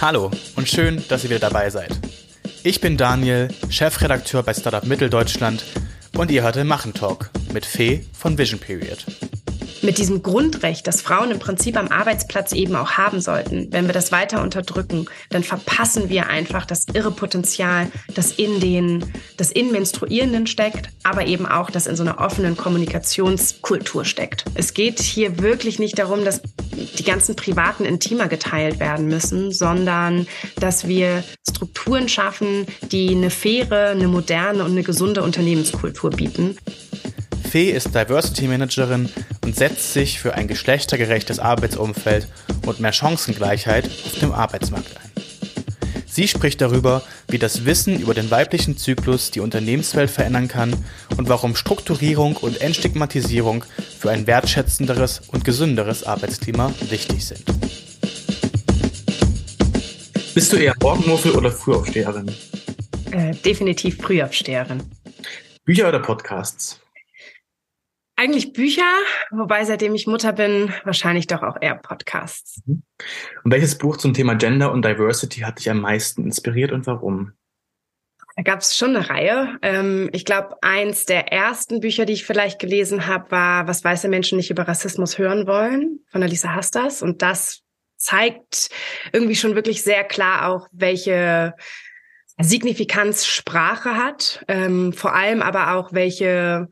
Hallo 0.00 0.30
und 0.54 0.68
schön, 0.68 1.02
dass 1.08 1.24
ihr 1.24 1.30
wieder 1.30 1.40
dabei 1.40 1.70
seid. 1.70 1.90
Ich 2.62 2.80
bin 2.80 2.96
Daniel, 2.96 3.48
Chefredakteur 3.68 4.44
bei 4.44 4.54
Startup 4.54 4.84
Mitteldeutschland 4.84 5.64
und 6.16 6.30
ihr 6.30 6.44
hört 6.44 6.54
den 6.54 6.68
Machen 6.68 6.94
Talk 6.94 7.30
mit 7.52 7.66
Fee 7.66 8.04
von 8.12 8.38
Vision 8.38 8.60
Period 8.60 9.04
mit 9.82 9.98
diesem 9.98 10.22
Grundrecht, 10.22 10.86
das 10.86 11.02
Frauen 11.02 11.30
im 11.30 11.38
Prinzip 11.38 11.76
am 11.76 11.88
Arbeitsplatz 11.88 12.52
eben 12.52 12.76
auch 12.76 12.92
haben 12.92 13.20
sollten, 13.20 13.68
wenn 13.70 13.86
wir 13.86 13.92
das 13.92 14.12
weiter 14.12 14.42
unterdrücken, 14.42 15.06
dann 15.30 15.42
verpassen 15.42 16.08
wir 16.08 16.28
einfach 16.28 16.66
das 16.66 16.86
irre 16.92 17.10
Potenzial, 17.10 17.88
das 18.14 18.32
in 18.32 18.60
den, 18.60 19.04
das 19.36 19.50
in 19.50 19.72
Menstruierenden 19.72 20.46
steckt, 20.46 20.90
aber 21.02 21.26
eben 21.26 21.46
auch, 21.46 21.70
das 21.70 21.86
in 21.86 21.96
so 21.96 22.02
einer 22.02 22.20
offenen 22.20 22.56
Kommunikationskultur 22.56 24.04
steckt. 24.04 24.44
Es 24.54 24.74
geht 24.74 25.00
hier 25.00 25.38
wirklich 25.38 25.78
nicht 25.78 25.98
darum, 25.98 26.24
dass 26.24 26.42
die 26.98 27.04
ganzen 27.04 27.36
privaten 27.36 27.84
Intimer 27.84 28.28
geteilt 28.28 28.80
werden 28.80 29.08
müssen, 29.08 29.52
sondern 29.52 30.26
dass 30.60 30.86
wir 30.86 31.24
Strukturen 31.48 32.08
schaffen, 32.08 32.66
die 32.92 33.10
eine 33.10 33.30
faire, 33.30 33.90
eine 33.90 34.08
moderne 34.08 34.64
und 34.64 34.72
eine 34.72 34.82
gesunde 34.82 35.22
Unternehmenskultur 35.22 36.10
bieten. 36.10 36.56
Fee 37.48 37.70
ist 37.70 37.94
Diversity 37.94 38.46
Managerin 38.46 39.08
und 39.42 39.56
setzt 39.56 39.94
sich 39.94 40.20
für 40.20 40.34
ein 40.34 40.48
geschlechtergerechtes 40.48 41.38
Arbeitsumfeld 41.38 42.28
und 42.66 42.78
mehr 42.78 42.92
Chancengleichheit 42.92 43.86
auf 43.86 44.18
dem 44.20 44.32
Arbeitsmarkt 44.32 44.94
ein. 44.98 45.24
Sie 46.06 46.28
spricht 46.28 46.60
darüber, 46.60 47.02
wie 47.28 47.38
das 47.38 47.64
Wissen 47.64 48.00
über 48.00 48.12
den 48.12 48.30
weiblichen 48.30 48.76
Zyklus 48.76 49.30
die 49.30 49.40
Unternehmenswelt 49.40 50.10
verändern 50.10 50.48
kann 50.48 50.76
und 51.16 51.30
warum 51.30 51.56
Strukturierung 51.56 52.36
und 52.36 52.60
Entstigmatisierung 52.60 53.64
für 53.98 54.10
ein 54.10 54.26
wertschätzenderes 54.26 55.22
und 55.28 55.46
gesünderes 55.46 56.04
Arbeitsklima 56.04 56.74
wichtig 56.90 57.24
sind. 57.24 57.44
Bist 60.34 60.52
du 60.52 60.56
eher 60.58 60.74
Morgenmuffel 60.82 61.32
oder 61.32 61.50
Frühaufsteherin? 61.50 62.30
Äh, 63.10 63.34
definitiv 63.36 63.96
Frühaufsteherin. 63.96 64.82
Bücher 65.64 65.88
oder 65.88 66.00
Podcasts? 66.00 66.78
Eigentlich 68.18 68.52
Bücher, 68.52 68.82
wobei 69.30 69.64
seitdem 69.64 69.94
ich 69.94 70.08
Mutter 70.08 70.32
bin, 70.32 70.74
wahrscheinlich 70.82 71.28
doch 71.28 71.44
auch 71.44 71.56
eher 71.60 71.76
Podcasts. 71.76 72.60
Mhm. 72.66 72.82
Und 73.44 73.52
welches 73.52 73.78
Buch 73.78 73.96
zum 73.96 74.12
Thema 74.12 74.34
Gender 74.34 74.72
und 74.72 74.84
Diversity 74.84 75.42
hat 75.42 75.60
dich 75.60 75.70
am 75.70 75.80
meisten 75.80 76.24
inspiriert 76.24 76.72
und 76.72 76.84
warum? 76.88 77.34
Da 78.34 78.42
gab 78.42 78.58
es 78.58 78.76
schon 78.76 78.96
eine 78.96 79.08
Reihe. 79.08 79.56
Ähm, 79.62 80.10
ich 80.12 80.24
glaube, 80.24 80.56
eins 80.62 81.04
der 81.04 81.32
ersten 81.32 81.78
Bücher, 81.78 82.06
die 82.06 82.14
ich 82.14 82.26
vielleicht 82.26 82.58
gelesen 82.58 83.06
habe, 83.06 83.30
war 83.30 83.68
Was 83.68 83.84
weiße 83.84 84.08
Menschen 84.08 84.36
nicht 84.36 84.50
über 84.50 84.66
Rassismus 84.66 85.16
hören 85.16 85.46
wollen 85.46 86.00
von 86.10 86.20
Alisa 86.20 86.54
Hastas. 86.54 87.02
Und 87.02 87.22
das 87.22 87.60
zeigt 87.98 88.70
irgendwie 89.12 89.36
schon 89.36 89.54
wirklich 89.54 89.84
sehr 89.84 90.02
klar 90.02 90.48
auch, 90.48 90.66
welche 90.72 91.54
Signifikanz 92.40 93.26
Sprache 93.26 93.96
hat, 93.96 94.44
ähm, 94.48 94.92
vor 94.92 95.14
allem 95.14 95.40
aber 95.40 95.74
auch 95.74 95.92
welche 95.92 96.68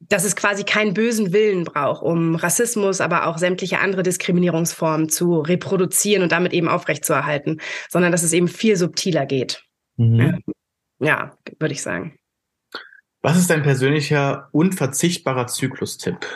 dass 0.00 0.24
es 0.24 0.34
quasi 0.34 0.64
keinen 0.64 0.94
bösen 0.94 1.32
Willen 1.32 1.64
braucht, 1.64 2.02
um 2.02 2.34
Rassismus, 2.34 3.00
aber 3.00 3.26
auch 3.26 3.38
sämtliche 3.38 3.80
andere 3.80 4.02
Diskriminierungsformen 4.02 5.08
zu 5.08 5.40
reproduzieren 5.40 6.22
und 6.22 6.32
damit 6.32 6.52
eben 6.52 6.68
aufrechtzuerhalten, 6.68 7.60
sondern 7.88 8.10
dass 8.10 8.22
es 8.22 8.32
eben 8.32 8.48
viel 8.48 8.76
subtiler 8.76 9.26
geht. 9.26 9.62
Mhm. 9.96 10.42
Ja, 11.00 11.36
würde 11.58 11.74
ich 11.74 11.82
sagen. 11.82 12.16
Was 13.22 13.36
ist 13.36 13.50
dein 13.50 13.62
persönlicher 13.62 14.48
unverzichtbarer 14.52 15.46
Zyklustipp? 15.46 16.26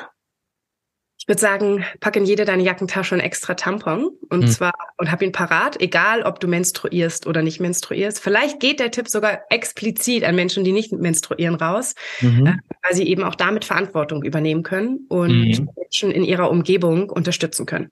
Ich 1.25 1.29
würde 1.29 1.41
sagen, 1.41 1.87
pack 2.01 2.17
in 2.17 2.27
jede 2.27 2.45
deine 2.45 2.63
Jackentasche 2.63 3.15
ein 3.15 3.21
extra 3.23 3.55
Tampon 3.55 4.11
und 4.29 4.43
hm. 4.43 4.47
zwar 4.47 4.75
und 4.99 5.11
hab 5.11 5.23
ihn 5.23 5.33
parat, 5.33 5.81
egal 5.81 6.23
ob 6.23 6.39
du 6.39 6.47
menstruierst 6.47 7.27
oder 7.27 7.41
nicht 7.41 7.61
menstruierst. 7.61 8.21
Vielleicht 8.21 8.61
geht 8.61 8.79
der 8.79 8.91
Tipp 8.91 9.09
sogar 9.09 9.41
explizit 9.49 10.23
an 10.23 10.35
Menschen, 10.35 10.65
die 10.65 10.73
nicht 10.73 10.93
menstruieren, 10.93 11.55
raus, 11.55 11.95
mhm. 12.21 12.47
äh, 12.47 12.57
weil 12.83 12.95
sie 12.95 13.09
eben 13.09 13.25
auch 13.25 13.37
damit 13.37 13.65
Verantwortung 13.65 14.23
übernehmen 14.23 14.63
können 14.65 15.07
und 15.09 15.31
mhm. 15.31 15.71
Menschen 15.77 16.11
in 16.11 16.25
ihrer 16.25 16.51
Umgebung 16.51 17.09
unterstützen 17.09 17.65
können. 17.65 17.89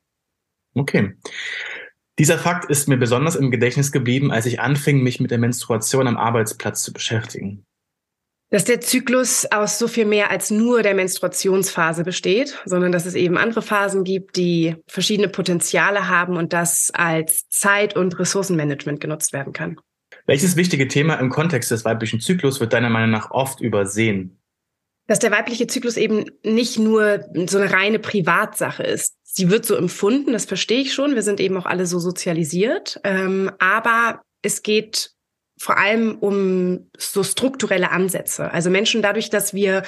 Okay. 0.75 1.15
Dieser 2.19 2.37
Fakt 2.37 2.69
ist 2.69 2.87
mir 2.87 2.99
besonders 2.99 3.35
im 3.35 3.51
Gedächtnis 3.51 3.93
geblieben, 3.93 4.31
als 4.31 4.45
ich 4.45 4.61
anfing, 4.61 5.03
mich 5.03 5.21
mit 5.21 5.31
der 5.31 5.39
Menstruation 5.39 6.07
am 6.07 6.19
Arbeitsplatz 6.19 6.83
zu 6.83 6.93
beschäftigen 6.93 7.65
dass 8.53 8.65
der 8.65 8.83
Zyklus 8.83 9.47
aus 9.51 9.79
so 9.79 9.89
viel 9.89 10.05
mehr 10.05 10.31
als 10.31 10.51
nur 10.51 10.83
der 10.83 10.95
Menstruationsphase 10.95 12.05
besteht, 12.05 12.59
sondern 12.67 12.93
dass 12.93 13.07
es 13.07 13.15
eben 13.15 13.39
andere 13.39 13.63
Phasen 13.63 14.05
gibt, 14.05 14.37
die 14.37 14.77
verschiedene 14.87 15.29
Potenziale 15.29 16.07
haben 16.09 16.37
und 16.37 16.53
das 16.53 16.91
als 16.93 17.49
Zeit- 17.49 17.97
und 17.97 18.19
Ressourcenmanagement 18.19 19.01
genutzt 19.01 19.33
werden 19.33 19.55
kann. 19.55 19.81
Welches 20.27 20.55
wichtige 20.57 20.87
Thema 20.87 21.15
im 21.15 21.31
Kontext 21.31 21.71
des 21.71 21.87
weiblichen 21.87 22.21
Zyklus 22.21 22.61
wird 22.61 22.75
deiner 22.75 22.91
Meinung 22.91 23.11
nach 23.11 23.31
oft 23.31 23.63
übersehen? 23.63 24.39
Dass 25.07 25.19
der 25.19 25.31
weibliche 25.31 25.67
Zyklus 25.67 25.97
eben 25.97 26.27
nicht 26.45 26.79
nur 26.79 27.25
so 27.47 27.57
eine 27.57 27.73
reine 27.73 27.99
Privatsache 27.99 28.83
ist. 28.83 29.17
Sie 29.23 29.49
wird 29.49 29.65
so 29.65 29.77
empfunden, 29.77 30.35
das 30.35 30.45
verstehe 30.45 30.83
ich 30.83 30.93
schon. 30.93 31.15
Wir 31.15 31.23
sind 31.23 31.41
eben 31.41 31.57
auch 31.57 31.67
alle 31.67 31.87
so 31.87 31.99
sozialisiert. 31.99 33.01
Ähm, 33.03 33.51
aber 33.59 34.21
es 34.43 34.63
geht 34.63 35.13
vor 35.63 35.79
allem 35.79 36.17
um 36.19 36.91
so 36.99 37.23
strukturelle 37.23 37.93
Ansätze. 37.93 38.51
Also 38.51 38.69
Menschen 38.69 39.01
dadurch, 39.01 39.31
dass 39.31 39.55
wir 39.55 39.85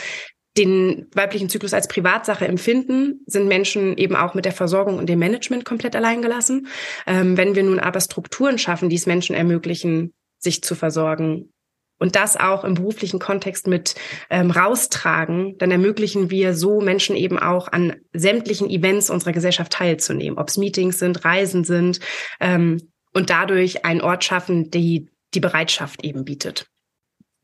den 0.57 1.09
weiblichen 1.12 1.49
Zyklus 1.49 1.75
als 1.75 1.89
Privatsache 1.89 2.47
empfinden, 2.47 3.25
sind 3.27 3.49
Menschen 3.49 3.99
eben 3.99 4.15
auch 4.15 4.34
mit 4.34 4.45
der 4.45 4.53
Versorgung 4.53 4.99
und 4.99 5.09
dem 5.09 5.19
Management 5.19 5.65
komplett 5.65 5.97
alleingelassen. 5.97 6.69
Ähm, 7.09 7.37
wenn 7.37 7.57
wir 7.57 7.65
nun 7.65 7.81
aber 7.81 8.01
Strukturen 8.01 8.57
schaffen, 8.57 8.89
die 8.89 8.95
es 8.95 9.07
Menschen 9.07 9.34
ermöglichen, 9.34 10.13
sich 10.39 10.63
zu 10.63 10.77
versorgen 10.77 11.53
und 11.99 12.15
das 12.15 12.37
auch 12.37 12.63
im 12.63 12.75
beruflichen 12.75 13.19
Kontext 13.19 13.67
mit 13.67 13.97
ähm, 14.31 14.53
raustragen, 14.53 15.59
dann 15.59 15.73
ermöglichen 15.73 16.31
wir 16.31 16.55
so 16.55 16.81
Menschen 16.81 17.17
eben 17.17 17.41
auch 17.41 17.67
an 17.67 17.97
sämtlichen 18.13 18.71
Events 18.71 19.11
unserer 19.11 19.33
Gesellschaft 19.33 19.73
teilzunehmen, 19.73 20.39
ob 20.39 20.51
es 20.51 20.57
Meetings 20.57 21.01
sind, 21.01 21.25
Reisen 21.25 21.65
sind 21.65 21.99
ähm, 22.39 22.81
und 23.13 23.31
dadurch 23.31 23.84
einen 23.84 24.03
Ort 24.03 24.23
schaffen, 24.23 24.71
die 24.71 25.09
die 25.34 25.41
Bereitschaft 25.41 26.05
eben 26.05 26.25
bietet. 26.25 26.67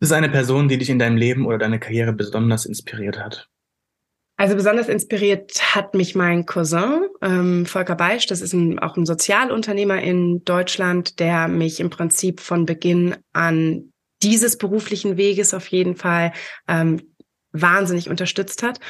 Das 0.01 0.11
ist 0.11 0.17
eine 0.17 0.31
Person, 0.31 0.69
die 0.69 0.79
dich 0.79 0.89
in 0.89 0.99
deinem 0.99 1.17
Leben 1.17 1.47
oder 1.47 1.59
deine 1.59 1.79
Karriere 1.79 2.13
besonders 2.13 2.65
inspiriert 2.65 3.19
hat? 3.19 3.49
Also 4.39 4.55
besonders 4.55 4.89
inspiriert 4.89 5.75
hat 5.75 5.93
mich 5.93 6.15
mein 6.15 6.47
Cousin 6.47 7.09
ähm, 7.21 7.67
Volker 7.67 7.95
Beisch. 7.95 8.27
Das 8.27 8.41
ist 8.41 8.55
ein, 8.55 8.79
auch 8.79 8.97
ein 8.97 9.05
Sozialunternehmer 9.05 10.01
in 10.01 10.43
Deutschland, 10.45 11.21
der 11.21 11.47
mich 11.47 11.79
im 11.79 11.91
Prinzip 11.91 12.41
von 12.41 12.65
Beginn 12.65 13.17
an 13.35 13.93
dieses 14.23 14.57
beruflichen 14.57 15.19
Weges 15.19 15.53
auf 15.53 15.67
jeden 15.67 15.95
Fall 15.95 16.33
ähm, 16.69 17.03
wahnsinnig 17.53 18.09
unterstützt 18.09 18.63
hat. 18.63 18.81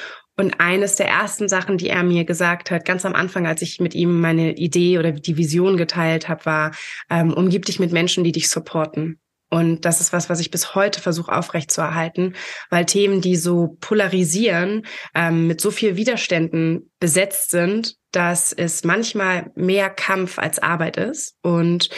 Und 0.40 0.58
eines 0.58 0.96
der 0.96 1.06
ersten 1.06 1.50
Sachen, 1.50 1.76
die 1.76 1.90
er 1.90 2.02
mir 2.02 2.24
gesagt 2.24 2.70
hat, 2.70 2.86
ganz 2.86 3.04
am 3.04 3.14
Anfang, 3.14 3.46
als 3.46 3.60
ich 3.60 3.78
mit 3.78 3.94
ihm 3.94 4.22
meine 4.22 4.56
Idee 4.56 4.98
oder 4.98 5.12
die 5.12 5.36
Vision 5.36 5.76
geteilt 5.76 6.30
habe, 6.30 6.46
war, 6.46 6.74
ähm, 7.10 7.34
umgib 7.34 7.66
dich 7.66 7.78
mit 7.78 7.92
Menschen, 7.92 8.24
die 8.24 8.32
dich 8.32 8.48
supporten. 8.48 9.20
Und 9.50 9.84
das 9.84 10.00
ist 10.00 10.14
was, 10.14 10.30
was 10.30 10.40
ich 10.40 10.50
bis 10.50 10.74
heute 10.74 10.98
versuche 10.98 11.30
aufrechtzuerhalten, 11.30 12.36
weil 12.70 12.86
Themen, 12.86 13.20
die 13.20 13.36
so 13.36 13.76
polarisieren, 13.80 14.86
ähm, 15.14 15.46
mit 15.46 15.60
so 15.60 15.70
viel 15.70 15.96
Widerständen 15.96 16.90
besetzt 17.00 17.50
sind, 17.50 17.96
dass 18.10 18.54
es 18.54 18.82
manchmal 18.82 19.50
mehr 19.56 19.90
Kampf 19.90 20.38
als 20.38 20.58
Arbeit 20.58 20.96
ist. 20.96 21.34
Und 21.42 21.90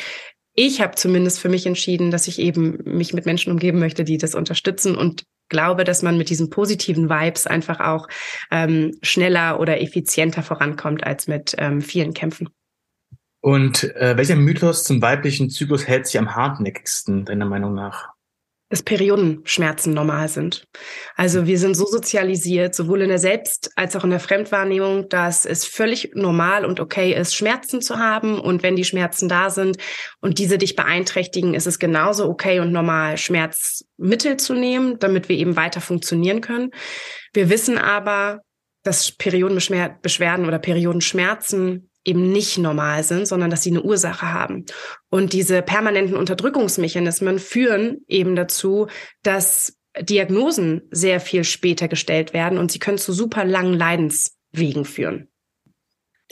ich 0.55 0.81
habe 0.81 0.97
zumindest 0.97 1.39
für 1.39 1.49
mich 1.49 1.65
entschieden, 1.65 2.11
dass 2.11 2.27
ich 2.27 2.41
eben 2.41 2.79
mich 2.83 3.15
mit 3.15 3.25
Menschen 3.25 3.53
umgeben 3.53 3.79
möchte, 3.79 4.03
die 4.03 4.19
das 4.19 4.35
unterstützen 4.35 4.97
und 4.97 5.27
glaube, 5.53 5.85
dass 5.85 6.03
man 6.03 6.19
mit 6.19 6.31
diesen 6.31 6.51
positiven 6.51 7.09
Vibes 7.09 7.47
einfach 7.47 7.79
auch 7.79 8.09
ähm, 8.51 8.99
schneller 9.03 9.61
oder 9.61 9.81
effizienter 9.81 10.43
vorankommt 10.43 11.05
als 11.05 11.29
mit 11.29 11.55
ähm, 11.59 11.81
vielen 11.81 12.13
Kämpfen. 12.13 12.49
Und 13.41 13.85
äh, 13.97 14.17
welcher 14.17 14.37
Mythos 14.37 14.83
zum 14.83 15.03
weiblichen 15.03 15.51
Zyklus 15.51 15.87
hält 15.87 16.07
sich 16.07 16.19
am 16.19 16.35
hartnäckigsten, 16.35 17.25
deiner 17.25 17.47
Meinung 17.47 17.75
nach? 17.75 18.12
Dass 18.73 18.83
Periodenschmerzen 18.83 19.93
normal 19.93 20.29
sind. 20.29 20.67
Also 21.15 21.47
wir 21.47 21.59
sind 21.59 21.75
so 21.75 21.85
sozialisiert, 21.85 22.75
sowohl 22.75 23.03
in 23.03 23.11
der 23.11 23.19
Selbst- 23.19 23.71
als 23.77 23.95
auch 23.95 24.05
in 24.05 24.09
der 24.09 24.19
Fremdwahrnehmung, 24.19 25.11
dass 25.11 25.45
es 25.45 25.67
völlig 25.67 26.13
normal 26.15 26.65
und 26.65 26.81
okay 26.81 27.13
ist, 27.13 27.35
Schmerzen 27.35 27.83
zu 27.83 27.99
haben. 27.99 28.41
Und 28.41 28.63
wenn 28.63 28.75
die 28.75 28.87
Schmerzen 28.87 29.29
da 29.29 29.51
sind 29.51 29.77
und 30.23 30.39
diese 30.39 30.57
dich 30.57 30.75
beeinträchtigen, 30.75 31.53
ist 31.53 31.67
es 31.67 31.79
genauso 31.79 32.31
okay 32.31 32.61
und 32.61 32.73
normal, 32.73 33.19
Schmerzmittel 33.19 34.39
zu 34.39 34.55
nehmen, 34.55 34.99
damit 34.99 35.29
wir 35.29 35.37
eben 35.37 35.55
weiter 35.55 35.83
funktionieren 35.83 36.41
können. 36.41 36.71
Wir 37.35 37.51
wissen 37.51 37.77
aber, 37.77 38.41
dass 38.85 39.13
Periodenbeschwerden 39.13 40.47
oder 40.47 40.59
Periodenschmerzen 40.59 41.91
eben 42.05 42.33
nicht 42.33 42.59
normal 42.59 43.05
sind, 43.05 43.27
sondern 43.27 43.51
dass 43.51 43.63
sie 43.63 43.71
eine 43.71 43.83
Ursache 43.83 44.33
haben. 44.33 44.67
Und 45.11 45.33
diese 45.33 45.63
permanenten 45.63 46.17
Unterdrückungsmechanismen 46.17 47.39
führen 47.39 47.99
eben 48.09 48.35
dazu, 48.37 48.89
dass 49.23 49.79
Diagnosen 50.01 50.83
sehr 50.91 51.21
viel 51.21 51.45
später 51.45 51.89
gestellt 51.89 52.33
werden 52.33 52.59
und 52.59 52.73
sie 52.73 52.79
können 52.79 52.99
zu 52.99 53.13
super 53.13 53.45
langen 53.45 53.75
Leidenswegen 53.75 54.85
führen. 54.85 55.29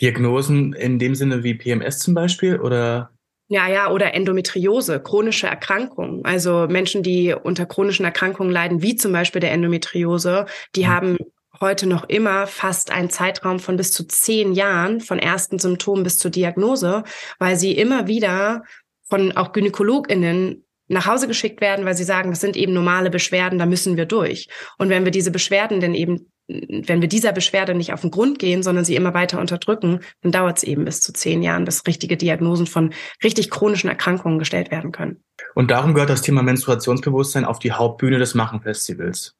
Diagnosen 0.01 0.73
in 0.73 0.99
dem 0.99 1.15
Sinne 1.15 1.45
wie 1.45 1.55
PMS 1.55 1.99
zum 1.99 2.15
Beispiel 2.15 2.59
oder? 2.59 3.11
Ja, 3.49 3.69
ja, 3.69 3.91
oder 3.91 4.15
Endometriose, 4.15 5.01
chronische 5.01 5.47
Erkrankungen. 5.49 6.25
Also 6.25 6.69
Menschen, 6.69 7.03
die 7.03 7.35
unter 7.35 7.67
chronischen 7.67 8.05
Erkrankungen 8.05 8.53
leiden, 8.53 8.81
wie 8.81 8.95
zum 8.95 9.13
Beispiel 9.13 9.41
der 9.41 9.51
Endometriose, 9.53 10.47
die 10.77 10.85
mhm. 10.85 10.89
haben 10.89 11.19
heute 11.61 11.87
noch 11.87 12.05
immer 12.09 12.47
fast 12.47 12.91
einen 12.91 13.11
Zeitraum 13.11 13.59
von 13.59 13.77
bis 13.77 13.93
zu 13.93 14.05
zehn 14.05 14.53
Jahren, 14.53 15.01
von 15.01 15.19
ersten 15.19 15.59
Symptomen 15.59 16.03
bis 16.03 16.19
zur 16.19 16.31
Diagnose, 16.31 17.05
weil 17.39 17.57
sie 17.57 17.73
immer 17.73 18.07
wieder 18.07 18.65
von 19.09 19.33
auch 19.33 19.53
GynäkologInnen 19.53 20.65
nach 20.89 21.07
Hause 21.07 21.29
geschickt 21.29 21.61
werden, 21.61 21.85
weil 21.85 21.97
sie 21.97 22.05
sagen, 22.05 22.31
das 22.31 22.41
sind 22.41 22.57
eben 22.57 22.73
normale 22.73 23.11
Beschwerden, 23.11 23.59
da 23.59 23.67
müssen 23.67 23.97
wir 23.97 24.07
durch. 24.07 24.49
Und 24.77 24.89
wenn 24.89 25.05
wir 25.05 25.13
diese 25.13 25.31
Beschwerden 25.31 25.81
denn 25.81 25.95
eben, 25.95 26.33
wenn 26.49 27.01
wir 27.01 27.09
dieser 27.09 27.31
Beschwerde 27.33 27.75
nicht 27.75 27.93
auf 27.93 28.01
den 28.01 28.11
Grund 28.11 28.41
gehen, 28.41 28.65
sondern 28.65 28.85
sie 28.85 28.97
immer 28.97 29.15
weiter 29.15 29.39
unterdrücken, 29.39 30.01
dann 30.23 30.33
dauert 30.33 30.59
es 30.59 30.65
eben 30.65 30.85
bis 30.85 31.01
zu 31.01 31.13
zehn 31.13 31.43
Jahren, 31.43 31.65
bis 31.65 31.87
richtige 31.87 32.17
Diagnosen 32.17 32.67
von 32.67 32.93
richtig 33.23 33.51
chronischen 33.51 33.89
Erkrankungen 33.89 34.41
gestellt 34.41 34.73
werden 34.73 34.91
können. 34.91 35.23
Und 35.55 35.71
darum 35.71 35.95
gehört 35.95 36.11
das 36.11 36.23
Thema 36.23 36.43
Menstruationsbewusstsein 36.43 37.45
auf 37.45 37.61
die 37.61 37.71
Hauptbühne 37.71 38.19
des 38.19 38.35
Machenfestivals. 38.35 39.37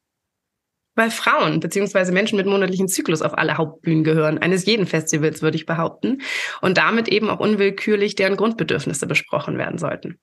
Weil 0.95 1.09
Frauen 1.09 1.59
beziehungsweise 1.59 2.11
Menschen 2.11 2.37
mit 2.37 2.45
monatlichen 2.45 2.87
Zyklus 2.87 3.21
auf 3.21 3.37
alle 3.37 3.57
Hauptbühnen 3.57 4.03
gehören, 4.03 4.37
eines 4.37 4.65
jeden 4.65 4.85
Festivals, 4.85 5.41
würde 5.41 5.55
ich 5.55 5.65
behaupten. 5.65 6.21
Und 6.61 6.77
damit 6.77 7.07
eben 7.07 7.29
auch 7.29 7.39
unwillkürlich 7.39 8.15
deren 8.15 8.35
Grundbedürfnisse 8.35 9.07
besprochen 9.07 9.57
werden 9.57 9.77
sollten. 9.77 10.19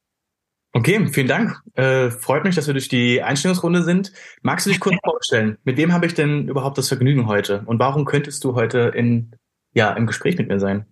Okay, 0.72 1.06
vielen 1.08 1.28
Dank. 1.28 1.58
Äh, 1.74 2.10
freut 2.10 2.44
mich, 2.44 2.54
dass 2.54 2.66
wir 2.66 2.74
durch 2.74 2.88
die 2.88 3.22
Einstellungsrunde 3.22 3.82
sind. 3.82 4.12
Magst 4.42 4.66
du 4.66 4.70
dich 4.70 4.80
kurz 4.80 4.96
vorstellen? 5.04 5.56
Mit 5.64 5.78
wem 5.78 5.92
habe 5.92 6.06
ich 6.06 6.14
denn 6.14 6.48
überhaupt 6.48 6.76
das 6.76 6.88
Vergnügen 6.88 7.26
heute? 7.26 7.62
Und 7.64 7.78
warum 7.80 8.04
könntest 8.04 8.44
du 8.44 8.54
heute 8.54 8.92
in, 8.94 9.34
ja, 9.72 9.92
im 9.92 10.06
Gespräch 10.06 10.36
mit 10.36 10.48
mir 10.48 10.60
sein? 10.60 10.86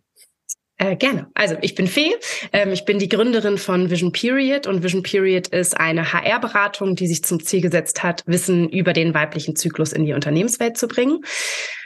Äh, 0.79 0.97
gerne. 0.97 1.29
Also 1.35 1.57
ich 1.63 1.75
bin 1.75 1.87
Fee. 1.87 2.15
Ähm, 2.53 2.73
ich 2.73 2.85
bin 2.85 2.99
die 2.99 3.09
Gründerin 3.09 3.57
von 3.57 3.91
Vision 3.91 4.13
Period 4.13 4.67
und 4.67 4.83
Vision 4.83 5.03
Period 5.03 5.49
ist 5.49 5.79
eine 5.79 6.13
HR-Beratung, 6.13 6.97
die 6.97 7.07
sich 7.07 7.25
zum 7.25 7.43
Ziel 7.43 7.63
gesetzt 7.63 8.03
hat, 8.03 8.23
Wissen 8.27 8.69
über 8.69 8.93
den 8.93 9.15
weiblichen 9.15 9.57
Zyklus 9.57 9.93
in 9.93 10.05
die 10.05 10.13
Unternehmenswelt 10.13 10.77
zu 10.77 10.87
bringen. 10.87 11.21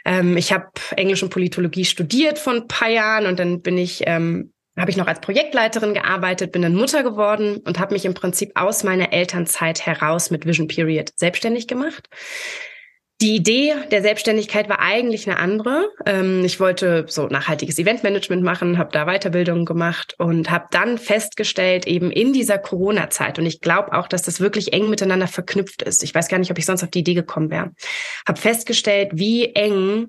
Ähm, 0.05 0.37
ich 0.37 0.53
habe 0.53 0.71
Englisch 0.97 1.23
und 1.23 1.31
Politologie 1.31 1.85
studiert 1.85 2.39
vor 2.41 2.55
ein 2.55 2.67
paar 2.67 2.91
Jahren 2.91 3.27
und 3.27 3.39
dann 3.39 3.63
bin 3.63 3.79
ich 3.79 4.03
ähm, 4.07 4.53
habe 4.77 4.91
ich 4.91 4.97
noch 4.97 5.07
als 5.07 5.21
Projektleiterin 5.21 5.95
gearbeitet, 5.95 6.53
bin 6.53 6.63
dann 6.63 6.75
Mutter 6.75 7.03
geworden 7.03 7.59
und 7.65 7.79
habe 7.79 7.93
mich 7.93 8.05
im 8.05 8.15
Prinzip 8.15 8.53
aus 8.55 8.83
meiner 8.83 9.13
Elternzeit 9.13 9.85
heraus 9.85 10.31
mit 10.31 10.47
Vision 10.47 10.69
Period 10.69 11.11
selbstständig 11.17 11.69
gemacht. 11.69 12.09
Die 13.23 13.37
Idee 13.37 13.75
der 13.91 14.01
Selbstständigkeit 14.01 14.71
war 14.71 14.79
eigentlich 14.79 15.29
eine 15.29 15.39
andere. 15.39 15.91
Ähm, 16.07 16.43
ich 16.43 16.59
wollte 16.59 17.05
so 17.07 17.27
nachhaltiges 17.27 17.79
Eventmanagement 17.79 18.43
machen, 18.43 18.79
habe 18.79 18.93
da 18.93 19.05
Weiterbildungen 19.05 19.67
gemacht 19.67 20.15
und 20.19 20.51
habe 20.51 20.69
dann 20.71 20.97
festgestellt, 20.97 21.87
eben 21.87 22.11
in 22.11 22.33
dieser 22.33 22.57
Corona-Zeit, 22.57 23.39
und 23.39 23.45
ich 23.45 23.61
glaube 23.61 23.93
auch, 23.93 24.09
dass 24.09 24.23
das 24.23 24.41
wirklich 24.41 24.73
eng 24.73 24.89
miteinander 24.89 25.29
verknüpft 25.29 25.83
ist. 25.83 26.03
Ich 26.03 26.15
weiß 26.15 26.29
gar 26.29 26.39
nicht, 26.39 26.51
ob 26.51 26.57
ich 26.57 26.65
sonst 26.65 26.83
auf 26.83 26.91
die 26.91 27.01
Idee 27.01 27.15
gekommen 27.15 27.51
wäre. 27.51 27.73
Habe 28.27 28.41
festgestellt, 28.41 29.11
wie 29.13 29.55
eng 29.55 30.09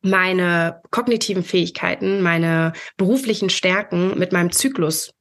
meine 0.00 0.80
kognitiven 0.90 1.44
Fähigkeiten, 1.44 2.22
meine 2.22 2.72
beruflichen 2.96 3.50
Stärken 3.50 4.18
mit 4.18 4.32
meinem 4.32 4.52
Zyklus 4.52 5.12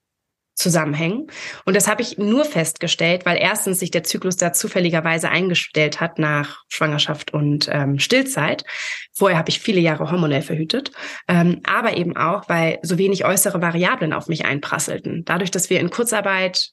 zusammenhängen. 0.56 1.28
Und 1.66 1.76
das 1.76 1.88
habe 1.88 2.02
ich 2.02 2.18
nur 2.18 2.46
festgestellt, 2.46 3.26
weil 3.26 3.38
erstens 3.38 3.80
sich 3.80 3.92
der 3.92 4.04
Zyklus 4.04 4.38
da 4.38 4.54
zufälligerweise 4.54 5.30
eingestellt 5.30 6.00
hat 6.00 6.20
nach 6.20 6.64
Schwangerschaft 6.68 7.34
und 7.34 7.70
ähm, 7.72 8.00
Stillzeit. 8.00 8.64
Vorher 9.14 9.38
habe 9.38 9.50
ich 9.50 9.60
viele 9.60 9.80
Jahre 9.80 10.12
hormonell 10.12 10.42
verhütet, 10.42 10.92
ähm, 11.28 11.62
aber 11.64 11.98
eben 11.98 12.16
auch, 12.18 12.48
weil 12.50 12.80
so 12.82 12.98
wenig 12.98 13.26
äußere 13.26 13.62
Variablen 13.62 14.14
auf 14.14 14.28
mich 14.28 14.46
einprasselten. 14.46 15.24
Dadurch, 15.26 15.52
dass 15.52 15.70
wir 15.70 15.80
in 15.80 15.90
Kurzarbeit 15.90 16.72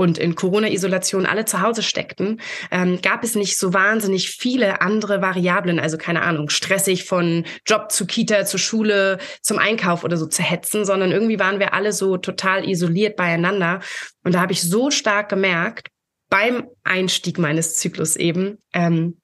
und 0.00 0.16
in 0.16 0.34
Corona-Isolation 0.34 1.26
alle 1.26 1.44
zu 1.44 1.60
Hause 1.60 1.82
steckten, 1.82 2.40
ähm, 2.70 3.00
gab 3.02 3.22
es 3.22 3.34
nicht 3.34 3.58
so 3.58 3.74
wahnsinnig 3.74 4.30
viele 4.30 4.80
andere 4.80 5.20
Variablen. 5.20 5.78
Also 5.78 5.98
keine 5.98 6.22
Ahnung, 6.22 6.48
stressig 6.48 7.04
von 7.04 7.44
Job 7.66 7.92
zu 7.92 8.06
Kita, 8.06 8.46
zur 8.46 8.60
Schule, 8.60 9.18
zum 9.42 9.58
Einkauf 9.58 10.02
oder 10.02 10.16
so 10.16 10.26
zu 10.26 10.42
hetzen, 10.42 10.86
sondern 10.86 11.12
irgendwie 11.12 11.38
waren 11.38 11.58
wir 11.58 11.74
alle 11.74 11.92
so 11.92 12.16
total 12.16 12.66
isoliert 12.66 13.16
beieinander. 13.16 13.80
Und 14.24 14.34
da 14.34 14.40
habe 14.40 14.54
ich 14.54 14.62
so 14.62 14.90
stark 14.90 15.28
gemerkt, 15.28 15.88
beim 16.30 16.68
Einstieg 16.82 17.38
meines 17.38 17.76
Zyklus 17.76 18.16
eben, 18.16 18.56
ähm, 18.72 19.19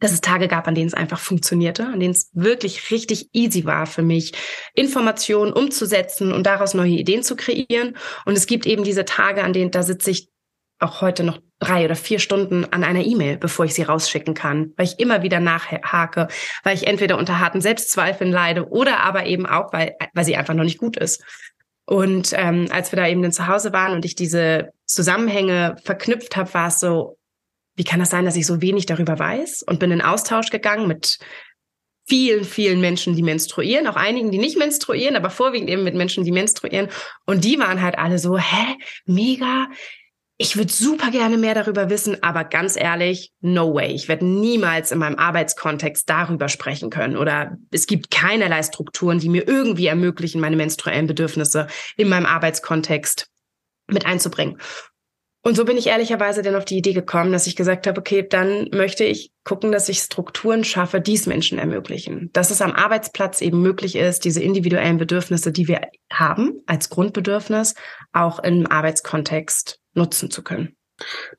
dass 0.00 0.12
es 0.12 0.20
Tage 0.20 0.48
gab, 0.48 0.66
an 0.66 0.74
denen 0.74 0.88
es 0.88 0.94
einfach 0.94 1.18
funktionierte, 1.18 1.86
an 1.86 2.00
denen 2.00 2.12
es 2.12 2.30
wirklich 2.32 2.90
richtig 2.90 3.28
easy 3.32 3.64
war 3.64 3.86
für 3.86 4.02
mich, 4.02 4.32
Informationen 4.74 5.52
umzusetzen 5.52 6.32
und 6.32 6.44
daraus 6.44 6.74
neue 6.74 6.92
Ideen 6.92 7.22
zu 7.22 7.36
kreieren. 7.36 7.96
Und 8.24 8.36
es 8.36 8.46
gibt 8.46 8.66
eben 8.66 8.84
diese 8.84 9.04
Tage, 9.04 9.44
an 9.44 9.52
denen 9.52 9.70
da 9.70 9.82
sitze 9.82 10.10
ich 10.10 10.28
auch 10.80 11.00
heute 11.00 11.22
noch 11.22 11.38
drei 11.60 11.84
oder 11.84 11.94
vier 11.94 12.18
Stunden 12.18 12.66
an 12.70 12.84
einer 12.84 13.04
E-Mail, 13.04 13.38
bevor 13.38 13.64
ich 13.64 13.74
sie 13.74 13.82
rausschicken 13.82 14.34
kann, 14.34 14.72
weil 14.76 14.86
ich 14.86 14.98
immer 14.98 15.22
wieder 15.22 15.40
nachhake, 15.40 16.28
weil 16.62 16.76
ich 16.76 16.86
entweder 16.86 17.16
unter 17.16 17.38
harten 17.38 17.60
Selbstzweifeln 17.60 18.30
leide 18.30 18.68
oder 18.68 19.00
aber 19.00 19.26
eben 19.26 19.46
auch, 19.46 19.72
weil, 19.72 19.96
weil 20.12 20.24
sie 20.24 20.36
einfach 20.36 20.54
noch 20.54 20.64
nicht 20.64 20.78
gut 20.78 20.96
ist. 20.96 21.22
Und 21.86 22.32
ähm, 22.34 22.68
als 22.70 22.92
wir 22.92 22.96
da 22.96 23.06
eben 23.06 23.22
dann 23.22 23.32
zu 23.32 23.46
Hause 23.46 23.72
waren 23.72 23.92
und 23.92 24.04
ich 24.04 24.14
diese 24.14 24.72
Zusammenhänge 24.86 25.76
verknüpft 25.84 26.36
habe, 26.36 26.52
war 26.54 26.68
es 26.68 26.80
so, 26.80 27.18
wie 27.76 27.84
kann 27.84 28.00
das 28.00 28.10
sein, 28.10 28.24
dass 28.24 28.36
ich 28.36 28.46
so 28.46 28.60
wenig 28.60 28.86
darüber 28.86 29.18
weiß? 29.18 29.64
Und 29.66 29.80
bin 29.80 29.90
in 29.90 30.02
Austausch 30.02 30.50
gegangen 30.50 30.86
mit 30.86 31.18
vielen, 32.06 32.44
vielen 32.44 32.80
Menschen, 32.80 33.16
die 33.16 33.22
menstruieren, 33.22 33.86
auch 33.86 33.96
einigen, 33.96 34.30
die 34.30 34.38
nicht 34.38 34.58
menstruieren, 34.58 35.16
aber 35.16 35.30
vorwiegend 35.30 35.70
eben 35.70 35.84
mit 35.84 35.94
Menschen, 35.94 36.24
die 36.24 36.32
menstruieren. 36.32 36.88
Und 37.26 37.44
die 37.44 37.58
waren 37.58 37.80
halt 37.80 37.98
alle 37.98 38.18
so, 38.18 38.38
hä, 38.38 38.76
mega. 39.06 39.68
Ich 40.36 40.56
würde 40.56 40.72
super 40.72 41.10
gerne 41.10 41.38
mehr 41.38 41.54
darüber 41.54 41.90
wissen, 41.90 42.22
aber 42.22 42.44
ganz 42.44 42.76
ehrlich, 42.76 43.32
no 43.40 43.72
way. 43.72 43.92
Ich 43.92 44.08
werde 44.08 44.26
niemals 44.26 44.90
in 44.90 44.98
meinem 44.98 45.16
Arbeitskontext 45.16 46.10
darüber 46.10 46.48
sprechen 46.48 46.90
können. 46.90 47.16
Oder 47.16 47.56
es 47.70 47.86
gibt 47.86 48.10
keinerlei 48.10 48.62
Strukturen, 48.62 49.20
die 49.20 49.28
mir 49.28 49.46
irgendwie 49.46 49.86
ermöglichen, 49.86 50.40
meine 50.40 50.56
menstruellen 50.56 51.06
Bedürfnisse 51.06 51.68
in 51.96 52.08
meinem 52.08 52.26
Arbeitskontext 52.26 53.28
mit 53.86 54.06
einzubringen. 54.06 54.58
Und 55.46 55.56
so 55.56 55.66
bin 55.66 55.76
ich 55.76 55.88
ehrlicherweise 55.88 56.40
dann 56.40 56.54
auf 56.54 56.64
die 56.64 56.78
Idee 56.78 56.94
gekommen, 56.94 57.30
dass 57.30 57.46
ich 57.46 57.54
gesagt 57.54 57.86
habe, 57.86 58.00
okay, 58.00 58.26
dann 58.26 58.68
möchte 58.72 59.04
ich 59.04 59.30
gucken, 59.44 59.72
dass 59.72 59.90
ich 59.90 59.98
Strukturen 59.98 60.64
schaffe, 60.64 61.02
die 61.02 61.12
es 61.12 61.26
Menschen 61.26 61.58
ermöglichen. 61.58 62.30
Dass 62.32 62.50
es 62.50 62.62
am 62.62 62.72
Arbeitsplatz 62.72 63.42
eben 63.42 63.60
möglich 63.60 63.94
ist, 63.94 64.24
diese 64.24 64.42
individuellen 64.42 64.96
Bedürfnisse, 64.96 65.52
die 65.52 65.68
wir 65.68 65.82
haben 66.10 66.62
als 66.64 66.88
Grundbedürfnis, 66.88 67.74
auch 68.14 68.38
im 68.38 68.66
Arbeitskontext 68.66 69.80
nutzen 69.92 70.30
zu 70.30 70.42
können. 70.42 70.76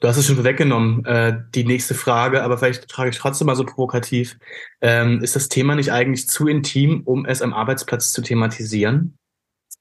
Du 0.01 0.07
hast 0.07 0.17
es 0.17 0.27
schon 0.27 0.43
weggenommen, 0.43 1.03
äh, 1.05 1.39
die 1.55 1.63
nächste 1.63 1.95
Frage, 1.95 2.43
aber 2.43 2.59
vielleicht 2.59 2.91
frage 2.91 3.09
ich 3.09 3.17
trotzdem 3.17 3.47
mal 3.47 3.55
so 3.55 3.65
provokativ. 3.65 4.37
Ähm, 4.81 5.23
ist 5.23 5.35
das 5.35 5.49
Thema 5.49 5.73
nicht 5.75 5.91
eigentlich 5.91 6.27
zu 6.27 6.47
intim, 6.47 7.01
um 7.05 7.25
es 7.25 7.41
am 7.41 7.53
Arbeitsplatz 7.53 8.11
zu 8.11 8.21
thematisieren? 8.21 9.17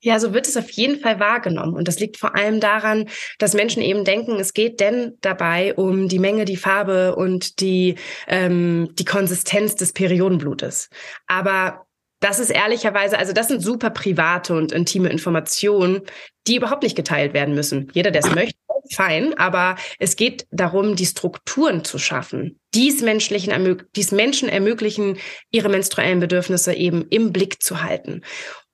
Ja, 0.04 0.20
so 0.20 0.34
wird 0.34 0.46
es 0.46 0.58
auf 0.58 0.68
jeden 0.68 1.00
Fall 1.00 1.18
wahrgenommen. 1.18 1.74
Und 1.74 1.88
das 1.88 1.98
liegt 1.98 2.18
vor 2.18 2.36
allem 2.36 2.60
daran, 2.60 3.08
dass 3.38 3.54
Menschen 3.54 3.82
eben 3.82 4.04
denken, 4.04 4.38
es 4.38 4.52
geht 4.52 4.78
denn 4.80 5.16
dabei 5.22 5.74
um 5.74 6.08
die 6.08 6.18
Menge, 6.18 6.44
die 6.44 6.58
Farbe 6.58 7.16
und 7.16 7.58
die, 7.60 7.94
ähm, 8.28 8.90
die 8.98 9.06
Konsistenz 9.06 9.76
des 9.76 9.94
Periodenblutes. 9.94 10.90
Aber 11.26 11.86
das 12.20 12.38
ist 12.38 12.50
ehrlicherweise, 12.50 13.18
also 13.18 13.32
das 13.32 13.48
sind 13.48 13.62
super 13.62 13.88
private 13.88 14.54
und 14.54 14.72
intime 14.72 15.08
Informationen, 15.08 16.02
die 16.46 16.56
überhaupt 16.56 16.82
nicht 16.82 16.96
geteilt 16.96 17.32
werden 17.32 17.54
müssen. 17.54 17.90
Jeder, 17.94 18.10
der 18.10 18.24
es 18.26 18.30
möchte, 18.34 18.58
fein, 18.92 19.32
aber 19.38 19.76
es 19.98 20.16
geht 20.16 20.46
darum, 20.50 20.96
die 20.96 21.06
Strukturen 21.06 21.82
zu 21.82 21.98
schaffen, 21.98 22.60
die 22.74 22.90
es 22.90 23.00
Menschlichen, 23.00 23.82
die 23.96 24.00
es 24.02 24.12
Menschen 24.12 24.50
ermöglichen, 24.50 25.16
ihre 25.50 25.70
menstruellen 25.70 26.20
Bedürfnisse 26.20 26.74
eben 26.74 27.06
im 27.08 27.32
Blick 27.32 27.62
zu 27.62 27.82
halten. 27.82 28.20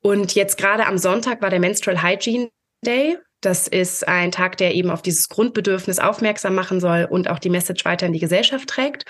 Und 0.02 0.34
jetzt 0.34 0.56
gerade 0.56 0.86
am 0.86 0.98
Sonntag 0.98 1.42
war 1.42 1.50
der 1.50 1.60
Menstrual 1.60 2.02
Hygiene 2.02 2.50
Day. 2.84 3.18
Das 3.42 3.68
ist 3.68 4.06
ein 4.06 4.32
Tag, 4.32 4.56
der 4.58 4.74
eben 4.74 4.90
auf 4.90 5.02
dieses 5.02 5.28
Grundbedürfnis 5.28 5.98
aufmerksam 5.98 6.54
machen 6.54 6.80
soll 6.80 7.06
und 7.10 7.28
auch 7.28 7.38
die 7.38 7.50
Message 7.50 7.84
weiter 7.84 8.06
in 8.06 8.12
die 8.12 8.20
Gesellschaft 8.20 8.68
trägt. 8.68 9.04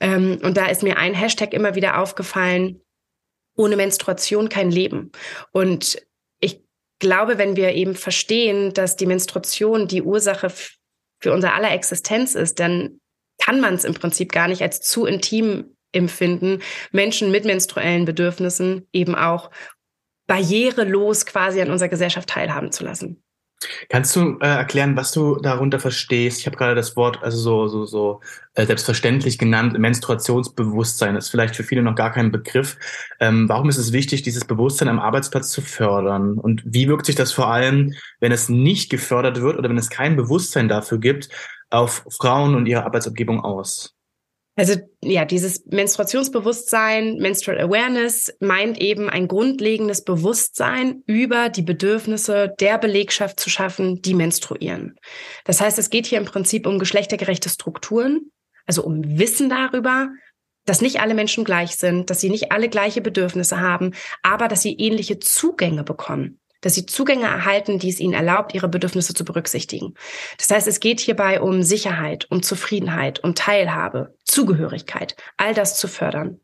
Ähm, 0.00 0.38
und 0.42 0.56
da 0.56 0.66
ist 0.66 0.82
mir 0.82 0.98
ein 0.98 1.14
Hashtag 1.14 1.54
immer 1.54 1.74
wieder 1.74 1.98
aufgefallen, 1.98 2.80
ohne 3.56 3.76
Menstruation 3.76 4.48
kein 4.48 4.70
Leben. 4.70 5.12
Und 5.52 6.02
ich 6.40 6.62
glaube, 6.98 7.38
wenn 7.38 7.56
wir 7.56 7.72
eben 7.72 7.94
verstehen, 7.94 8.72
dass 8.74 8.96
die 8.96 9.06
Menstruation 9.06 9.88
die 9.88 10.02
Ursache 10.02 10.50
für 11.20 11.32
unser 11.32 11.54
aller 11.54 11.72
Existenz 11.72 12.34
ist, 12.34 12.60
dann 12.60 13.00
kann 13.42 13.60
man 13.60 13.74
es 13.74 13.84
im 13.84 13.94
Prinzip 13.94 14.32
gar 14.32 14.48
nicht 14.48 14.62
als 14.62 14.80
zu 14.80 15.06
intim 15.06 15.76
empfinden, 15.92 16.62
Menschen 16.92 17.30
mit 17.30 17.44
menstruellen 17.44 18.04
Bedürfnissen 18.04 18.86
eben 18.92 19.14
auch 19.14 19.50
barrierelos 20.30 21.26
quasi 21.26 21.60
an 21.60 21.72
unserer 21.72 21.88
Gesellschaft 21.88 22.28
teilhaben 22.28 22.70
zu 22.70 22.84
lassen. 22.84 23.20
Kannst 23.88 24.14
du 24.14 24.38
äh, 24.40 24.46
erklären, 24.46 24.96
was 24.96 25.10
du 25.10 25.36
darunter 25.36 25.80
verstehst? 25.80 26.38
Ich 26.38 26.46
habe 26.46 26.56
gerade 26.56 26.76
das 26.76 26.96
Wort, 26.96 27.22
also 27.22 27.36
so, 27.36 27.66
so, 27.66 27.84
so 27.84 28.20
äh, 28.54 28.64
selbstverständlich 28.64 29.38
genannt, 29.38 29.76
Menstruationsbewusstsein. 29.76 31.16
Ist 31.16 31.30
vielleicht 31.30 31.56
für 31.56 31.64
viele 31.64 31.82
noch 31.82 31.96
gar 31.96 32.12
kein 32.12 32.30
Begriff. 32.30 32.78
Ähm, 33.18 33.48
warum 33.48 33.68
ist 33.68 33.76
es 33.76 33.92
wichtig, 33.92 34.22
dieses 34.22 34.44
Bewusstsein 34.44 34.88
am 34.88 35.00
Arbeitsplatz 35.00 35.50
zu 35.50 35.62
fördern? 35.62 36.38
Und 36.38 36.62
wie 36.64 36.88
wirkt 36.88 37.06
sich 37.06 37.16
das 37.16 37.32
vor 37.32 37.48
allem, 37.48 37.92
wenn 38.20 38.32
es 38.32 38.48
nicht 38.48 38.88
gefördert 38.88 39.42
wird 39.42 39.58
oder 39.58 39.68
wenn 39.68 39.78
es 39.78 39.90
kein 39.90 40.16
Bewusstsein 40.16 40.68
dafür 40.68 40.98
gibt, 40.98 41.28
auf 41.70 42.06
Frauen 42.18 42.54
und 42.54 42.66
ihre 42.66 42.84
Arbeitsumgebung 42.84 43.40
aus? 43.44 43.99
Also 44.56 44.74
ja, 45.02 45.24
dieses 45.24 45.64
Menstruationsbewusstsein, 45.66 47.16
Menstrual 47.16 47.60
Awareness 47.60 48.34
meint 48.40 48.78
eben 48.80 49.08
ein 49.08 49.28
grundlegendes 49.28 50.04
Bewusstsein 50.04 51.02
über 51.06 51.48
die 51.48 51.62
Bedürfnisse 51.62 52.52
der 52.60 52.78
Belegschaft 52.78 53.40
zu 53.40 53.48
schaffen, 53.48 54.02
die 54.02 54.14
menstruieren. 54.14 54.96
Das 55.44 55.60
heißt, 55.60 55.78
es 55.78 55.88
geht 55.88 56.06
hier 56.06 56.18
im 56.18 56.24
Prinzip 56.24 56.66
um 56.66 56.78
geschlechtergerechte 56.78 57.48
Strukturen, 57.48 58.32
also 58.66 58.84
um 58.84 59.18
Wissen 59.18 59.48
darüber, 59.48 60.10
dass 60.66 60.82
nicht 60.82 61.00
alle 61.00 61.14
Menschen 61.14 61.44
gleich 61.44 61.76
sind, 61.76 62.10
dass 62.10 62.20
sie 62.20 62.28
nicht 62.28 62.52
alle 62.52 62.68
gleiche 62.68 63.00
Bedürfnisse 63.00 63.60
haben, 63.60 63.92
aber 64.22 64.46
dass 64.48 64.62
sie 64.62 64.74
ähnliche 64.74 65.18
Zugänge 65.20 65.84
bekommen 65.84 66.40
dass 66.60 66.74
sie 66.74 66.86
Zugänge 66.86 67.26
erhalten, 67.26 67.78
die 67.78 67.88
es 67.88 68.00
ihnen 68.00 68.14
erlaubt, 68.14 68.54
ihre 68.54 68.68
Bedürfnisse 68.68 69.14
zu 69.14 69.24
berücksichtigen. 69.24 69.94
Das 70.38 70.50
heißt, 70.50 70.68
es 70.68 70.80
geht 70.80 71.00
hierbei 71.00 71.40
um 71.40 71.62
Sicherheit, 71.62 72.26
um 72.30 72.42
Zufriedenheit, 72.42 73.22
um 73.24 73.34
Teilhabe, 73.34 74.14
Zugehörigkeit, 74.24 75.16
all 75.36 75.54
das 75.54 75.78
zu 75.78 75.88
fördern. 75.88 76.40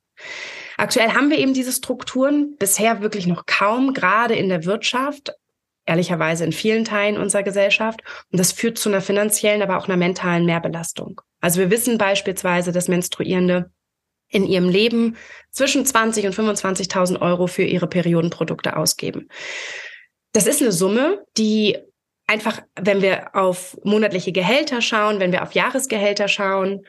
Aktuell 0.76 1.12
haben 1.12 1.30
wir 1.30 1.38
eben 1.38 1.54
diese 1.54 1.72
Strukturen, 1.72 2.56
bisher 2.58 3.00
wirklich 3.00 3.26
noch 3.26 3.46
kaum, 3.46 3.94
gerade 3.94 4.34
in 4.34 4.48
der 4.48 4.64
Wirtschaft, 4.64 5.32
ehrlicherweise 5.86 6.44
in 6.44 6.52
vielen 6.52 6.84
Teilen 6.84 7.16
unserer 7.16 7.42
Gesellschaft. 7.42 8.00
Und 8.30 8.38
das 8.38 8.52
führt 8.52 8.76
zu 8.76 8.88
einer 8.88 9.00
finanziellen, 9.00 9.62
aber 9.62 9.78
auch 9.78 9.88
einer 9.88 9.96
mentalen 9.96 10.44
Mehrbelastung. 10.44 11.20
Also 11.40 11.60
wir 11.60 11.70
wissen 11.70 11.96
beispielsweise, 11.96 12.72
dass 12.72 12.88
Menstruierende 12.88 13.70
in 14.28 14.44
ihrem 14.44 14.68
Leben 14.68 15.16
zwischen 15.50 15.86
20 15.86 16.26
und 16.26 16.34
25.000 16.34 17.20
Euro 17.20 17.46
für 17.46 17.62
ihre 17.62 17.86
Periodenprodukte 17.86 18.76
ausgeben. 18.76 19.28
Das 20.36 20.46
ist 20.46 20.60
eine 20.60 20.70
Summe, 20.70 21.24
die 21.38 21.78
einfach, 22.26 22.60
wenn 22.78 23.00
wir 23.00 23.34
auf 23.34 23.74
monatliche 23.84 24.32
Gehälter 24.32 24.82
schauen, 24.82 25.18
wenn 25.18 25.32
wir 25.32 25.42
auf 25.42 25.52
Jahresgehälter 25.52 26.28
schauen, 26.28 26.84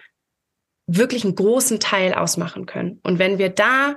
wirklich 0.86 1.24
einen 1.24 1.36
großen 1.36 1.80
Teil 1.80 2.14
ausmachen 2.14 2.66
können. 2.66 3.00
Und 3.04 3.20
wenn 3.20 3.38
wir 3.38 3.48
da 3.48 3.96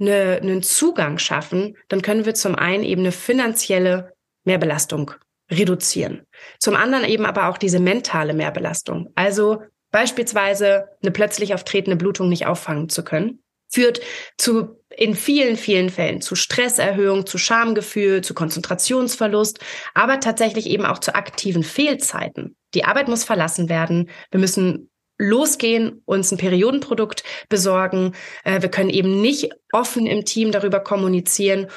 eine, 0.00 0.40
einen 0.42 0.64
Zugang 0.64 1.18
schaffen, 1.18 1.76
dann 1.86 2.02
können 2.02 2.24
wir 2.24 2.34
zum 2.34 2.56
einen 2.56 2.82
eben 2.82 3.02
eine 3.02 3.12
finanzielle 3.12 4.14
Mehrbelastung 4.42 5.12
reduzieren. 5.48 6.26
Zum 6.58 6.74
anderen 6.74 7.04
eben 7.04 7.24
aber 7.24 7.46
auch 7.50 7.58
diese 7.58 7.78
mentale 7.78 8.34
Mehrbelastung. 8.34 9.12
Also 9.14 9.62
beispielsweise 9.92 10.88
eine 11.02 11.12
plötzlich 11.12 11.54
auftretende 11.54 11.96
Blutung 11.96 12.28
nicht 12.28 12.46
auffangen 12.46 12.88
zu 12.88 13.04
können, 13.04 13.44
führt 13.68 14.00
zu 14.36 14.78
in 14.96 15.14
vielen, 15.14 15.56
vielen 15.56 15.90
Fällen 15.90 16.20
zu 16.20 16.34
Stresserhöhung, 16.34 17.24
zu 17.26 17.38
Schamgefühl, 17.38 18.22
zu 18.22 18.34
Konzentrationsverlust, 18.34 19.60
aber 19.94 20.18
tatsächlich 20.18 20.66
eben 20.66 20.84
auch 20.84 20.98
zu 20.98 21.14
aktiven 21.14 21.62
Fehlzeiten. 21.62 22.56
Die 22.74 22.84
Arbeit 22.84 23.08
muss 23.08 23.24
verlassen 23.24 23.68
werden. 23.68 24.10
Wir 24.30 24.40
müssen 24.40 24.90
losgehen, 25.18 26.02
uns 26.04 26.32
ein 26.32 26.38
Periodenprodukt 26.38 27.22
besorgen. 27.48 28.14
Äh, 28.44 28.62
wir 28.62 28.70
können 28.70 28.90
eben 28.90 29.20
nicht 29.20 29.50
offen 29.72 30.06
im 30.06 30.24
Team 30.24 30.52
darüber 30.52 30.80
kommunizieren. 30.80 31.68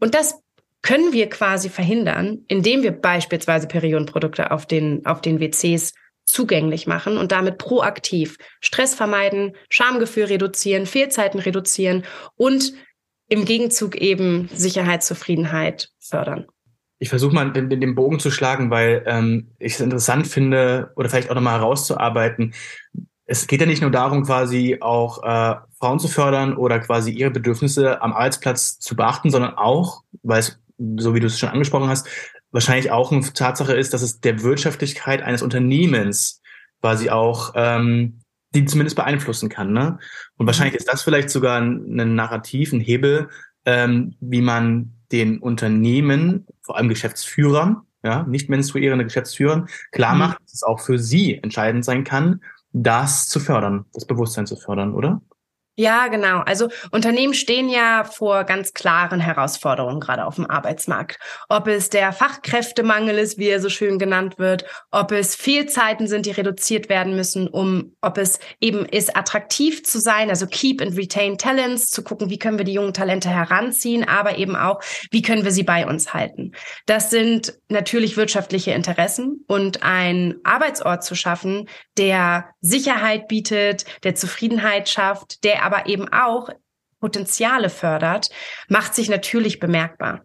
Und 0.00 0.14
das 0.14 0.40
können 0.82 1.12
wir 1.12 1.28
quasi 1.28 1.68
verhindern, 1.68 2.44
indem 2.48 2.82
wir 2.82 2.92
beispielsweise 2.92 3.66
Periodenprodukte 3.66 4.50
auf 4.50 4.66
den, 4.66 5.04
auf 5.06 5.20
den 5.20 5.40
WCs 5.40 5.92
zugänglich 6.28 6.86
machen 6.86 7.16
und 7.16 7.32
damit 7.32 7.58
proaktiv 7.58 8.36
Stress 8.60 8.94
vermeiden, 8.94 9.56
Schamgefühl 9.70 10.24
reduzieren, 10.24 10.86
Fehlzeiten 10.86 11.40
reduzieren 11.40 12.04
und 12.36 12.74
im 13.28 13.44
Gegenzug 13.44 13.96
eben 13.96 14.48
Sicherheit, 14.52 15.02
Zufriedenheit 15.02 15.90
fördern. 15.98 16.46
Ich 16.98 17.08
versuche 17.08 17.34
mal 17.34 17.52
den, 17.52 17.68
den, 17.68 17.94
Bogen 17.94 18.18
zu 18.18 18.30
schlagen, 18.30 18.70
weil 18.70 19.04
ähm, 19.06 19.52
ich 19.58 19.74
es 19.74 19.80
interessant 19.80 20.26
finde 20.26 20.92
oder 20.96 21.08
vielleicht 21.08 21.30
auch 21.30 21.34
nochmal 21.34 21.60
herauszuarbeiten. 21.60 22.54
Es 23.24 23.46
geht 23.46 23.60
ja 23.60 23.66
nicht 23.66 23.82
nur 23.82 23.90
darum, 23.90 24.24
quasi 24.24 24.78
auch 24.80 25.22
äh, 25.22 25.56
Frauen 25.78 25.98
zu 25.98 26.08
fördern 26.08 26.56
oder 26.56 26.80
quasi 26.80 27.12
ihre 27.12 27.30
Bedürfnisse 27.30 28.02
am 28.02 28.12
Arbeitsplatz 28.12 28.80
zu 28.80 28.96
beachten, 28.96 29.30
sondern 29.30 29.54
auch, 29.54 30.02
weil 30.22 30.40
es, 30.40 30.60
so 30.96 31.14
wie 31.14 31.20
du 31.20 31.26
es 31.26 31.38
schon 31.38 31.50
angesprochen 31.50 31.88
hast, 31.88 32.08
wahrscheinlich 32.50 32.90
auch 32.90 33.12
eine 33.12 33.20
Tatsache 33.20 33.74
ist, 33.74 33.92
dass 33.94 34.02
es 34.02 34.20
der 34.20 34.42
Wirtschaftlichkeit 34.42 35.22
eines 35.22 35.42
Unternehmens 35.42 36.40
quasi 36.80 37.10
auch 37.10 37.52
ähm, 37.54 38.20
die 38.54 38.64
zumindest 38.64 38.96
beeinflussen 38.96 39.48
kann. 39.48 39.72
Ne? 39.72 39.98
Und 40.36 40.46
wahrscheinlich 40.46 40.76
ist 40.76 40.90
das 40.90 41.02
vielleicht 41.02 41.30
sogar 41.30 41.60
ein, 41.60 42.00
ein 42.00 42.14
Narrativ, 42.14 42.72
ein 42.72 42.80
Hebel, 42.80 43.28
ähm, 43.64 44.16
wie 44.20 44.40
man 44.40 44.94
den 45.12 45.38
Unternehmen, 45.38 46.46
vor 46.62 46.76
allem 46.76 46.88
Geschäftsführern, 46.88 47.82
ja, 48.02 48.22
nicht 48.24 48.48
menstruierende 48.48 49.04
Geschäftsführern, 49.04 49.68
klar 49.90 50.14
mhm. 50.14 50.18
macht, 50.20 50.42
dass 50.42 50.54
es 50.54 50.62
auch 50.62 50.80
für 50.80 50.98
sie 50.98 51.34
entscheidend 51.34 51.84
sein 51.84 52.04
kann, 52.04 52.42
das 52.72 53.28
zu 53.28 53.40
fördern, 53.40 53.86
das 53.92 54.06
Bewusstsein 54.06 54.46
zu 54.46 54.56
fördern, 54.56 54.94
oder? 54.94 55.20
Ja, 55.80 56.08
genau. 56.08 56.40
Also 56.40 56.70
Unternehmen 56.90 57.34
stehen 57.34 57.68
ja 57.68 58.02
vor 58.02 58.42
ganz 58.42 58.72
klaren 58.74 59.20
Herausforderungen 59.20 60.00
gerade 60.00 60.26
auf 60.26 60.34
dem 60.34 60.50
Arbeitsmarkt. 60.50 61.20
Ob 61.48 61.68
es 61.68 61.88
der 61.88 62.12
Fachkräftemangel 62.12 63.16
ist, 63.16 63.38
wie 63.38 63.46
er 63.46 63.60
so 63.60 63.68
schön 63.68 64.00
genannt 64.00 64.40
wird, 64.40 64.64
ob 64.90 65.12
es 65.12 65.36
Fehlzeiten 65.36 66.08
sind, 66.08 66.26
die 66.26 66.32
reduziert 66.32 66.88
werden 66.88 67.14
müssen, 67.14 67.46
um, 67.46 67.94
ob 68.00 68.18
es 68.18 68.40
eben 68.60 68.86
ist, 68.86 69.16
attraktiv 69.16 69.84
zu 69.84 70.00
sein, 70.00 70.30
also 70.30 70.48
keep 70.48 70.82
and 70.82 70.98
retain 70.98 71.38
talents, 71.38 71.90
zu 71.90 72.02
gucken, 72.02 72.28
wie 72.28 72.40
können 72.40 72.58
wir 72.58 72.64
die 72.64 72.72
jungen 72.74 72.92
Talente 72.92 73.28
heranziehen, 73.28 74.02
aber 74.02 74.36
eben 74.36 74.56
auch, 74.56 74.80
wie 75.12 75.22
können 75.22 75.44
wir 75.44 75.52
sie 75.52 75.62
bei 75.62 75.86
uns 75.86 76.12
halten. 76.12 76.54
Das 76.86 77.10
sind 77.10 77.56
natürlich 77.68 78.16
wirtschaftliche 78.16 78.72
Interessen 78.72 79.44
und 79.46 79.84
ein 79.84 80.34
Arbeitsort 80.42 81.04
zu 81.04 81.14
schaffen, 81.14 81.68
der 81.96 82.46
Sicherheit 82.60 83.28
bietet, 83.28 83.84
der 84.02 84.16
Zufriedenheit 84.16 84.88
schafft, 84.88 85.44
der 85.44 85.67
aber 85.68 85.86
eben 85.86 86.08
auch 86.12 86.48
Potenziale 87.00 87.70
fördert, 87.70 88.30
macht 88.68 88.94
sich 88.94 89.08
natürlich 89.08 89.60
bemerkbar. 89.60 90.22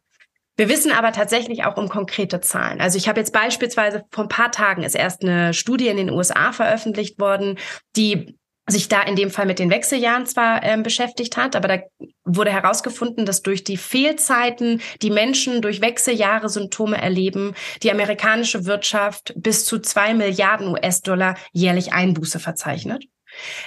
Wir 0.55 0.69
wissen 0.69 0.91
aber 0.91 1.11
tatsächlich 1.11 1.63
auch 1.65 1.77
um 1.77 1.89
konkrete 1.89 2.39
Zahlen. 2.39 2.79
Also 2.79 2.97
ich 2.97 3.07
habe 3.07 3.19
jetzt 3.19 3.33
beispielsweise 3.33 4.03
vor 4.11 4.25
ein 4.25 4.29
paar 4.29 4.51
Tagen 4.51 4.83
ist 4.83 4.95
erst 4.95 5.23
eine 5.23 5.53
Studie 5.53 5.87
in 5.87 5.97
den 5.97 6.11
USA 6.11 6.51
veröffentlicht 6.51 7.19
worden, 7.19 7.57
die 7.95 8.37
sich 8.67 8.87
da 8.87 9.01
in 9.01 9.15
dem 9.15 9.29
Fall 9.29 9.45
mit 9.45 9.59
den 9.59 9.69
Wechseljahren 9.69 10.25
zwar 10.25 10.63
ähm, 10.63 10.83
beschäftigt 10.83 11.35
hat, 11.35 11.55
aber 11.55 11.67
da 11.67 11.79
wurde 12.23 12.51
herausgefunden, 12.51 13.25
dass 13.25 13.41
durch 13.41 13.65
die 13.65 13.75
Fehlzeiten, 13.75 14.79
die 15.01 15.09
Menschen 15.09 15.61
durch 15.61 15.81
Wechseljahre 15.81 16.47
Symptome 16.47 17.01
erleben, 17.01 17.55
die 17.81 17.91
amerikanische 17.91 18.65
Wirtschaft 18.65 19.33
bis 19.35 19.65
zu 19.65 19.79
zwei 19.79 20.13
Milliarden 20.13 20.69
US-Dollar 20.69 21.35
jährlich 21.51 21.91
Einbuße 21.91 22.39
verzeichnet. 22.39 23.03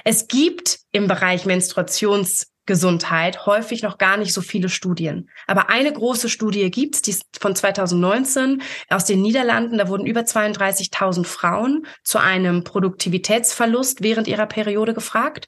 Es 0.04 0.28
gibt 0.28 0.78
im 0.92 1.08
Bereich 1.08 1.46
Menstruationsgesundheit 1.46 3.46
häufig 3.46 3.82
noch 3.82 3.98
gar 3.98 4.16
nicht 4.16 4.32
so 4.32 4.40
viele 4.40 4.68
Studien. 4.68 5.30
Aber 5.46 5.68
eine 5.68 5.92
große 5.92 6.28
Studie 6.28 6.70
gibt's, 6.70 7.02
die 7.02 7.12
ist 7.12 7.24
von 7.40 7.54
2019 7.54 8.62
aus 8.88 9.04
den 9.04 9.22
Niederlanden. 9.22 9.78
Da 9.78 9.88
wurden 9.88 10.06
über 10.06 10.22
32.000 10.22 11.24
Frauen 11.24 11.86
zu 12.02 12.18
einem 12.18 12.64
Produktivitätsverlust 12.64 14.02
während 14.02 14.26
ihrer 14.26 14.46
Periode 14.46 14.94
gefragt. 14.94 15.46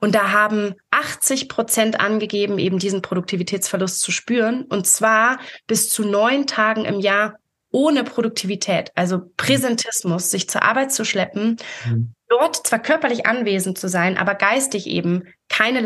Und 0.00 0.14
da 0.14 0.32
haben 0.32 0.74
80 0.90 1.48
Prozent 1.48 1.98
angegeben, 1.98 2.58
eben 2.58 2.78
diesen 2.78 3.02
Produktivitätsverlust 3.02 4.00
zu 4.00 4.12
spüren. 4.12 4.64
Und 4.68 4.86
zwar 4.86 5.38
bis 5.66 5.90
zu 5.90 6.04
neun 6.04 6.46
Tagen 6.46 6.84
im 6.84 7.00
Jahr 7.00 7.39
ohne 7.70 8.04
Produktivität, 8.04 8.90
also 8.94 9.22
Präsentismus, 9.36 10.30
sich 10.30 10.48
zur 10.48 10.62
Arbeit 10.62 10.92
zu 10.92 11.04
schleppen, 11.04 11.56
mhm. 11.86 12.14
dort 12.28 12.66
zwar 12.66 12.80
körperlich 12.80 13.26
anwesend 13.26 13.78
zu 13.78 13.88
sein, 13.88 14.18
aber 14.18 14.34
geistig 14.34 14.86
eben 14.86 15.24
keine 15.48 15.80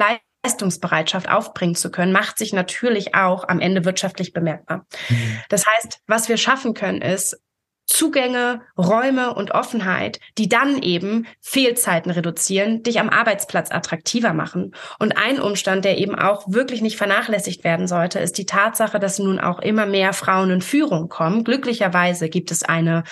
Leistungsbereitschaft 0.44 1.28
aufbringen 1.28 1.74
zu 1.74 1.90
können, 1.90 2.12
macht 2.12 2.38
sich 2.38 2.52
natürlich 2.52 3.14
auch 3.14 3.48
am 3.48 3.60
Ende 3.60 3.84
wirtschaftlich 3.84 4.32
bemerkbar. 4.32 4.86
Mhm. 5.08 5.38
Das 5.48 5.66
heißt, 5.66 6.00
was 6.06 6.28
wir 6.28 6.36
schaffen 6.36 6.74
können, 6.74 7.02
ist 7.02 7.38
Zugänge, 7.86 8.62
Räume 8.78 9.34
und 9.34 9.52
Offenheit, 9.52 10.20
die 10.38 10.48
dann 10.48 10.82
eben 10.82 11.26
Fehlzeiten 11.40 12.10
reduzieren, 12.10 12.82
dich 12.82 12.98
am 12.98 13.10
Arbeitsplatz 13.10 13.70
attraktiver 13.70 14.32
machen. 14.32 14.74
Und 14.98 15.16
ein 15.16 15.40
Umstand, 15.40 15.84
der 15.84 15.98
eben 15.98 16.14
auch 16.14 16.44
wirklich 16.48 16.80
nicht 16.80 16.96
vernachlässigt 16.96 17.64
werden 17.64 17.86
sollte, 17.86 18.18
ist 18.18 18.38
die 18.38 18.46
Tatsache, 18.46 18.98
dass 18.98 19.18
nun 19.18 19.38
auch 19.38 19.58
immer 19.60 19.86
mehr 19.86 20.12
Frauen 20.12 20.50
in 20.50 20.62
Führung 20.62 21.08
kommen. 21.08 21.44
Glücklicherweise 21.44 22.28
gibt 22.28 22.50
es 22.50 22.62
eine 22.62 23.04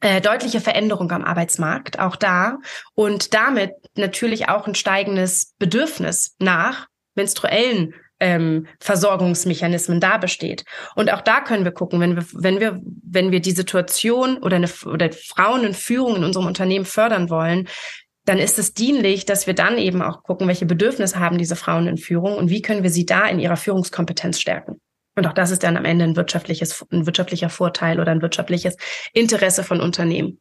äh, 0.00 0.20
deutliche 0.20 0.60
Veränderung 0.60 1.10
am 1.12 1.24
Arbeitsmarkt, 1.24 1.98
auch 1.98 2.16
da. 2.16 2.58
Und 2.94 3.34
damit 3.34 3.72
natürlich 3.96 4.48
auch 4.48 4.66
ein 4.66 4.74
steigendes 4.74 5.54
Bedürfnis 5.58 6.34
nach 6.38 6.86
menstruellen 7.14 7.94
ähm, 8.20 8.66
Versorgungsmechanismen 8.78 10.00
da 10.00 10.18
besteht. 10.18 10.64
Und 10.94 11.12
auch 11.12 11.22
da 11.22 11.40
können 11.40 11.64
wir 11.64 11.72
gucken, 11.72 12.00
wenn 12.00 12.16
wir, 12.16 12.24
wenn 12.32 12.60
wir, 12.60 12.80
wenn 12.84 13.32
wir 13.32 13.40
die 13.40 13.50
Situation 13.50 14.38
oder 14.38 14.56
eine 14.56 14.68
oder 14.84 15.10
Frauen 15.12 15.64
in 15.64 15.74
Führung 15.74 16.16
in 16.16 16.24
unserem 16.24 16.46
Unternehmen 16.46 16.84
fördern 16.84 17.30
wollen, 17.30 17.68
dann 18.26 18.38
ist 18.38 18.58
es 18.58 18.74
dienlich, 18.74 19.24
dass 19.24 19.46
wir 19.46 19.54
dann 19.54 19.78
eben 19.78 20.02
auch 20.02 20.22
gucken, 20.22 20.46
welche 20.46 20.66
Bedürfnisse 20.66 21.18
haben 21.18 21.38
diese 21.38 21.56
Frauen 21.56 21.86
in 21.86 21.96
Führung 21.96 22.36
und 22.36 22.50
wie 22.50 22.62
können 22.62 22.82
wir 22.82 22.90
sie 22.90 23.06
da 23.06 23.26
in 23.26 23.40
ihrer 23.40 23.56
Führungskompetenz 23.56 24.38
stärken. 24.38 24.80
Und 25.16 25.26
auch 25.26 25.32
das 25.32 25.50
ist 25.50 25.62
dann 25.62 25.76
am 25.76 25.84
Ende 25.84 26.04
ein 26.04 26.16
wirtschaftliches, 26.16 26.86
ein 26.92 27.06
wirtschaftlicher 27.06 27.50
Vorteil 27.50 27.98
oder 27.98 28.12
ein 28.12 28.22
wirtschaftliches 28.22 28.76
Interesse 29.12 29.64
von 29.64 29.80
Unternehmen. 29.80 30.38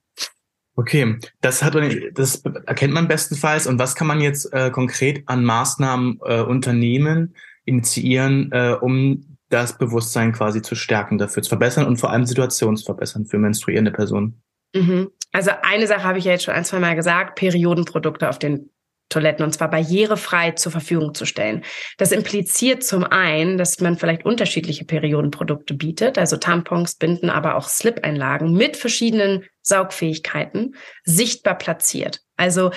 Okay, 0.75 1.17
das 1.41 1.63
hat 1.63 1.75
das 2.13 2.43
erkennt 2.65 2.93
man 2.93 3.07
bestenfalls. 3.07 3.67
Und 3.67 3.79
was 3.79 3.95
kann 3.95 4.07
man 4.07 4.21
jetzt 4.21 4.53
äh, 4.53 4.69
konkret 4.69 5.23
an 5.25 5.43
Maßnahmen 5.43 6.19
äh, 6.23 6.41
unternehmen, 6.41 7.35
initiieren, 7.65 8.51
äh, 8.51 8.75
um 8.79 9.37
das 9.49 9.77
Bewusstsein 9.77 10.31
quasi 10.31 10.61
zu 10.61 10.75
stärken, 10.75 11.17
dafür 11.17 11.43
zu 11.43 11.49
verbessern 11.49 11.87
und 11.87 11.97
vor 11.97 12.11
allem 12.11 12.25
situationsverbessern 12.25 13.25
für 13.25 13.37
menstruierende 13.37 13.91
Personen? 13.91 14.41
Mhm. 14.75 15.09
Also 15.31 15.51
eine 15.61 15.87
Sache 15.87 16.03
habe 16.03 16.19
ich 16.19 16.25
ja 16.25 16.31
jetzt 16.33 16.43
schon 16.43 16.53
ein, 16.53 16.65
zwei 16.65 16.79
Mal 16.79 16.95
gesagt, 16.95 17.35
Periodenprodukte 17.35 18.29
auf 18.29 18.39
den 18.39 18.69
Toiletten 19.09 19.43
und 19.43 19.53
zwar 19.53 19.71
barrierefrei 19.71 20.51
zur 20.51 20.71
Verfügung 20.71 21.15
zu 21.15 21.25
stellen. 21.25 21.63
Das 21.97 22.11
impliziert 22.11 22.83
zum 22.83 23.03
einen, 23.03 23.57
dass 23.57 23.79
man 23.79 23.97
vielleicht 23.97 24.23
unterschiedliche 24.23 24.85
Periodenprodukte 24.85 25.73
bietet, 25.73 26.19
also 26.19 26.37
Tampons, 26.37 26.95
Binden, 26.95 27.31
aber 27.31 27.55
auch 27.55 27.67
Slip-Einlagen 27.67 28.53
mit 28.53 28.77
verschiedenen 28.77 29.45
Saugfähigkeiten 29.63 30.75
sichtbar 31.03 31.57
platziert. 31.57 32.21
Also 32.37 32.71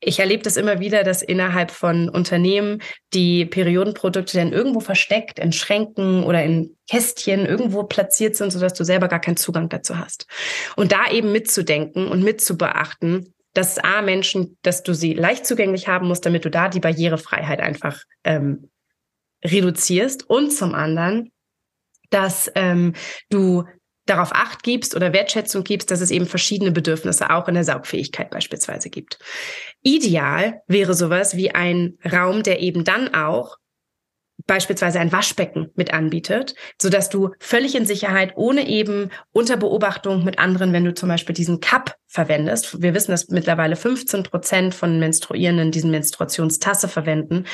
ich 0.00 0.20
erlebe 0.20 0.42
das 0.42 0.56
immer 0.56 0.78
wieder, 0.80 1.02
dass 1.02 1.22
innerhalb 1.22 1.70
von 1.70 2.08
Unternehmen 2.08 2.80
die 3.14 3.44
Periodenprodukte 3.44 4.38
dann 4.38 4.52
irgendwo 4.52 4.80
versteckt, 4.80 5.38
in 5.38 5.52
Schränken 5.52 6.22
oder 6.22 6.42
in 6.44 6.76
Kästchen 6.88 7.46
irgendwo 7.46 7.82
platziert 7.82 8.36
sind, 8.36 8.52
sodass 8.52 8.74
du 8.74 8.84
selber 8.84 9.08
gar 9.08 9.20
keinen 9.20 9.36
Zugang 9.36 9.68
dazu 9.68 9.98
hast. 9.98 10.26
Und 10.76 10.92
da 10.92 11.10
eben 11.10 11.32
mitzudenken 11.32 12.08
und 12.08 12.22
mitzubeachten, 12.22 13.34
dass 13.54 13.78
A, 13.78 14.02
Menschen, 14.02 14.56
dass 14.62 14.84
du 14.84 14.94
sie 14.94 15.14
leicht 15.14 15.44
zugänglich 15.44 15.88
haben 15.88 16.06
musst, 16.06 16.24
damit 16.24 16.44
du 16.44 16.50
da 16.50 16.68
die 16.68 16.80
Barrierefreiheit 16.80 17.60
einfach 17.60 18.02
ähm, 18.22 18.70
reduzierst. 19.44 20.30
Und 20.30 20.52
zum 20.52 20.74
anderen, 20.74 21.32
dass 22.10 22.50
ähm, 22.54 22.94
du 23.30 23.64
darauf 24.08 24.32
Acht 24.32 24.62
gibst 24.62 24.94
oder 24.94 25.12
Wertschätzung 25.12 25.64
gibst, 25.64 25.90
dass 25.90 26.00
es 26.00 26.10
eben 26.10 26.26
verschiedene 26.26 26.72
Bedürfnisse 26.72 27.30
auch 27.30 27.48
in 27.48 27.54
der 27.54 27.64
Saugfähigkeit 27.64 28.30
beispielsweise 28.30 28.90
gibt. 28.90 29.18
Ideal 29.82 30.62
wäre 30.66 30.94
sowas 30.94 31.36
wie 31.36 31.50
ein 31.50 31.98
Raum, 32.10 32.42
der 32.42 32.60
eben 32.60 32.84
dann 32.84 33.14
auch 33.14 33.56
beispielsweise 34.46 35.00
ein 35.00 35.12
Waschbecken 35.12 35.70
mit 35.74 35.92
anbietet, 35.92 36.54
so 36.80 36.88
dass 36.88 37.10
du 37.10 37.30
völlig 37.38 37.74
in 37.74 37.86
Sicherheit, 37.86 38.32
ohne 38.36 38.66
eben 38.68 39.10
unter 39.32 39.56
Beobachtung 39.56 40.24
mit 40.24 40.38
anderen, 40.38 40.72
wenn 40.72 40.84
du 40.84 40.94
zum 40.94 41.08
Beispiel 41.08 41.34
diesen 41.34 41.60
Cup 41.60 41.96
verwendest. 42.06 42.80
Wir 42.80 42.94
wissen, 42.94 43.10
dass 43.10 43.28
mittlerweile 43.28 43.76
15 43.76 44.22
Prozent 44.22 44.74
von 44.74 44.98
Menstruierenden 44.98 45.70
diesen 45.70 45.90
Menstruationstasse 45.90 46.88
verwenden. 46.88 47.44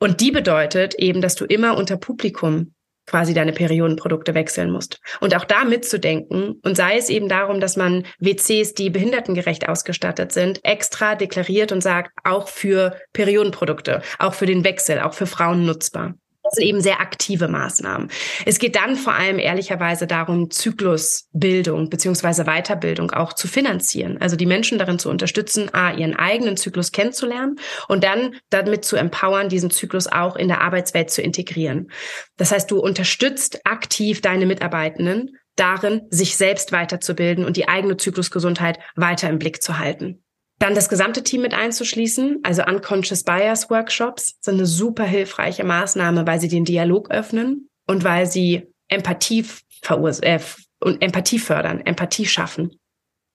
Und 0.00 0.20
die 0.20 0.30
bedeutet 0.30 0.94
eben, 0.94 1.20
dass 1.20 1.34
du 1.34 1.44
immer 1.44 1.76
unter 1.76 1.96
Publikum 1.96 2.74
quasi 3.06 3.34
deine 3.34 3.52
Periodenprodukte 3.52 4.34
wechseln 4.34 4.70
musst. 4.70 5.00
Und 5.20 5.34
auch 5.36 5.44
da 5.44 5.64
mitzudenken 5.64 6.60
und 6.62 6.76
sei 6.76 6.96
es 6.96 7.10
eben 7.10 7.28
darum, 7.28 7.60
dass 7.60 7.76
man 7.76 8.04
WCs, 8.18 8.74
die 8.74 8.90
behindertengerecht 8.90 9.68
ausgestattet 9.68 10.32
sind, 10.32 10.60
extra 10.64 11.14
deklariert 11.14 11.72
und 11.72 11.82
sagt, 11.82 12.12
auch 12.24 12.48
für 12.48 12.96
Periodenprodukte, 13.12 14.02
auch 14.18 14.34
für 14.34 14.46
den 14.46 14.64
Wechsel, 14.64 15.00
auch 15.00 15.14
für 15.14 15.26
Frauen 15.26 15.66
nutzbar. 15.66 16.14
Das 16.44 16.56
sind 16.56 16.64
eben 16.64 16.82
sehr 16.82 17.00
aktive 17.00 17.48
Maßnahmen. 17.48 18.10
Es 18.44 18.58
geht 18.58 18.76
dann 18.76 18.96
vor 18.96 19.14
allem 19.14 19.38
ehrlicherweise 19.38 20.06
darum, 20.06 20.50
Zyklusbildung 20.50 21.88
beziehungsweise 21.88 22.44
Weiterbildung 22.44 23.10
auch 23.12 23.32
zu 23.32 23.48
finanzieren. 23.48 24.18
Also 24.20 24.36
die 24.36 24.44
Menschen 24.44 24.78
darin 24.78 24.98
zu 24.98 25.08
unterstützen, 25.08 25.72
a, 25.72 25.94
ihren 25.94 26.14
eigenen 26.14 26.58
Zyklus 26.58 26.92
kennenzulernen 26.92 27.56
und 27.88 28.04
dann 28.04 28.34
damit 28.50 28.84
zu 28.84 28.96
empowern, 28.96 29.48
diesen 29.48 29.70
Zyklus 29.70 30.06
auch 30.06 30.36
in 30.36 30.48
der 30.48 30.60
Arbeitswelt 30.60 31.10
zu 31.10 31.22
integrieren. 31.22 31.90
Das 32.36 32.52
heißt, 32.52 32.70
du 32.70 32.78
unterstützt 32.78 33.60
aktiv 33.64 34.20
deine 34.20 34.44
Mitarbeitenden 34.44 35.38
darin, 35.56 36.02
sich 36.10 36.36
selbst 36.36 36.72
weiterzubilden 36.72 37.46
und 37.46 37.56
die 37.56 37.68
eigene 37.68 37.96
Zyklusgesundheit 37.96 38.78
weiter 38.96 39.30
im 39.30 39.38
Blick 39.38 39.62
zu 39.62 39.78
halten. 39.78 40.23
Dann 40.58 40.74
das 40.74 40.88
gesamte 40.88 41.22
Team 41.22 41.42
mit 41.42 41.52
einzuschließen, 41.52 42.40
also 42.42 42.64
Unconscious 42.64 43.24
Bias 43.24 43.70
Workshops 43.70 44.36
sind 44.40 44.54
eine 44.54 44.66
super 44.66 45.04
hilfreiche 45.04 45.64
Maßnahme, 45.64 46.26
weil 46.26 46.40
sie 46.40 46.48
den 46.48 46.64
Dialog 46.64 47.10
öffnen 47.10 47.68
und 47.86 48.04
weil 48.04 48.26
sie 48.26 48.68
Empathie 48.88 49.44
äh, 49.88 50.38
und 50.80 51.02
Empathie 51.02 51.38
fördern, 51.38 51.80
Empathie 51.80 52.26
schaffen 52.26 52.78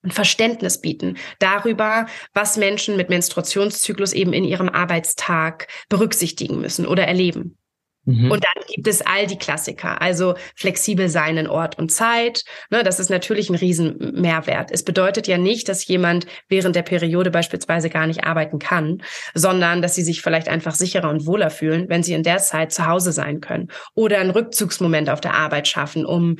und 0.02 0.14
Verständnis 0.14 0.80
bieten 0.80 1.18
darüber, 1.40 2.08
was 2.34 2.58
Menschen 2.58 2.96
mit 2.96 3.10
Menstruationszyklus 3.10 4.14
eben 4.14 4.34
in 4.34 4.46
ihrem 4.46 4.70
Arbeitstag 4.70 5.68
berücksichtigen 5.90 6.62
müssen 6.62 6.88
oder 6.88 7.06
erleben. 7.06 7.59
Mhm. 8.06 8.32
Und 8.32 8.44
dann 8.44 8.64
gibt 8.68 8.88
es 8.88 9.02
all 9.02 9.28
die 9.28 9.38
Klassiker, 9.38 10.02
also 10.02 10.36
flexibel 10.56 11.10
sein 11.10 11.38
in 11.38 11.48
Ort 11.48 11.78
und 11.78 11.92
Zeit. 11.92 12.44
Ne, 12.70 12.84
das 12.84 13.00
ist 13.00 13.10
natürlich 13.10 13.50
ein 13.50 13.56
Riesenmehrwert. 13.56 14.72
Es 14.72 14.84
bedeutet 14.84 15.28
ja 15.28 15.38
nicht, 15.38 15.70
dass 15.70 15.86
jemand 15.86 16.26
während 16.48 16.76
der 16.76 16.84
Periode 16.84 17.32
beispielsweise 17.32 17.90
gar 17.90 18.08
nicht 18.08 18.24
arbeiten 18.24 18.60
kann, 18.60 19.04
sondern 19.34 19.82
dass 19.82 19.96
sie 19.96 20.04
sich 20.04 20.22
vielleicht 20.22 20.48
einfach 20.48 20.76
sicherer 20.76 21.10
und 21.10 21.26
wohler 21.26 21.50
fühlen, 21.50 21.90
wenn 21.90 22.04
sie 22.04 22.14
in 22.14 22.24
der 22.24 22.38
Zeit 22.38 22.72
zu 22.72 22.88
Hause 22.88 23.12
sein 23.12 23.42
können 23.42 23.70
oder 23.96 24.20
einen 24.20 24.32
Rückzugsmoment 24.32 25.10
auf 25.10 25.22
der 25.22 25.36
Arbeit 25.36 25.68
schaffen, 25.68 26.06
um 26.06 26.38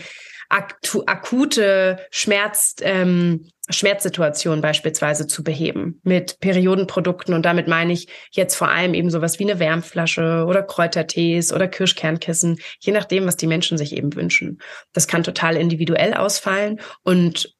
akute 0.50 2.00
Schmerz, 2.12 2.76
ähm, 2.82 3.48
Schmerzsituationen 3.70 4.62
beispielsweise 4.62 5.28
zu 5.28 5.44
beheben 5.44 6.02
mit 6.04 6.40
Periodenprodukten. 6.40 7.36
Und 7.36 7.44
damit 7.44 7.68
meine 7.68 7.94
ich 7.94 8.08
jetzt 8.32 8.56
vor 8.56 8.70
allem 8.70 8.96
eben 8.96 9.12
sowas 9.12 9.38
wie 9.40 9.44
eine 9.44 9.60
Wärmflasche 9.60 10.46
oder 10.48 10.64
Kräutertees 10.64 11.54
oder 11.54 11.68
Kirschkernkissen, 11.68 12.60
je 12.80 12.92
nachdem, 12.92 13.28
was 13.28 13.38
die 13.38 13.48
Menschen 13.48 13.78
sich 13.78 13.96
eben 13.96 14.16
wünschen. 14.16 14.60
Das 14.92 15.08
kann 15.08 15.24
total 15.24 15.56
individuell 15.56 16.16
ausfallen 16.16 16.80
und 17.04 17.56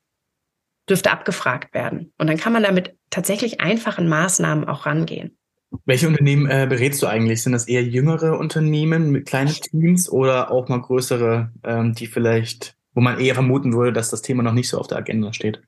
dürfte 0.90 1.12
abgefragt 1.12 1.76
werden. 1.76 2.12
Und 2.18 2.28
dann 2.28 2.38
kann 2.38 2.54
man 2.54 2.64
damit 2.64 2.96
tatsächlich 3.12 3.62
einfachen 3.62 4.10
Maßnahmen 4.10 4.68
auch 4.68 4.88
rangehen. 4.88 5.38
Welche 5.86 6.08
Unternehmen 6.08 6.50
äh, 6.50 6.66
berätst 6.68 7.04
du 7.04 7.08
eigentlich? 7.08 7.44
Sind 7.44 7.52
das 7.52 7.68
eher 7.68 7.84
jüngere 7.84 8.40
Unternehmen 8.40 9.12
mit 9.12 9.28
kleinen 9.28 9.54
Teams 9.54 10.10
oder 10.10 10.50
auch 10.50 10.68
mal 10.68 10.82
größere, 10.82 11.52
ähm, 11.64 11.94
die 11.94 12.08
vielleicht 12.08 12.76
wo 12.94 13.02
man 13.02 13.20
eher 13.20 13.36
vermuten 13.36 13.74
würde, 13.74 13.94
dass 13.94 14.10
das 14.10 14.22
Thema 14.22 14.44
noch 14.44 14.54
nicht 14.54 14.70
so 14.70 14.80
auf 14.80 14.88
der 14.88 14.98
Agenda 14.98 15.34
steht. 15.34 15.62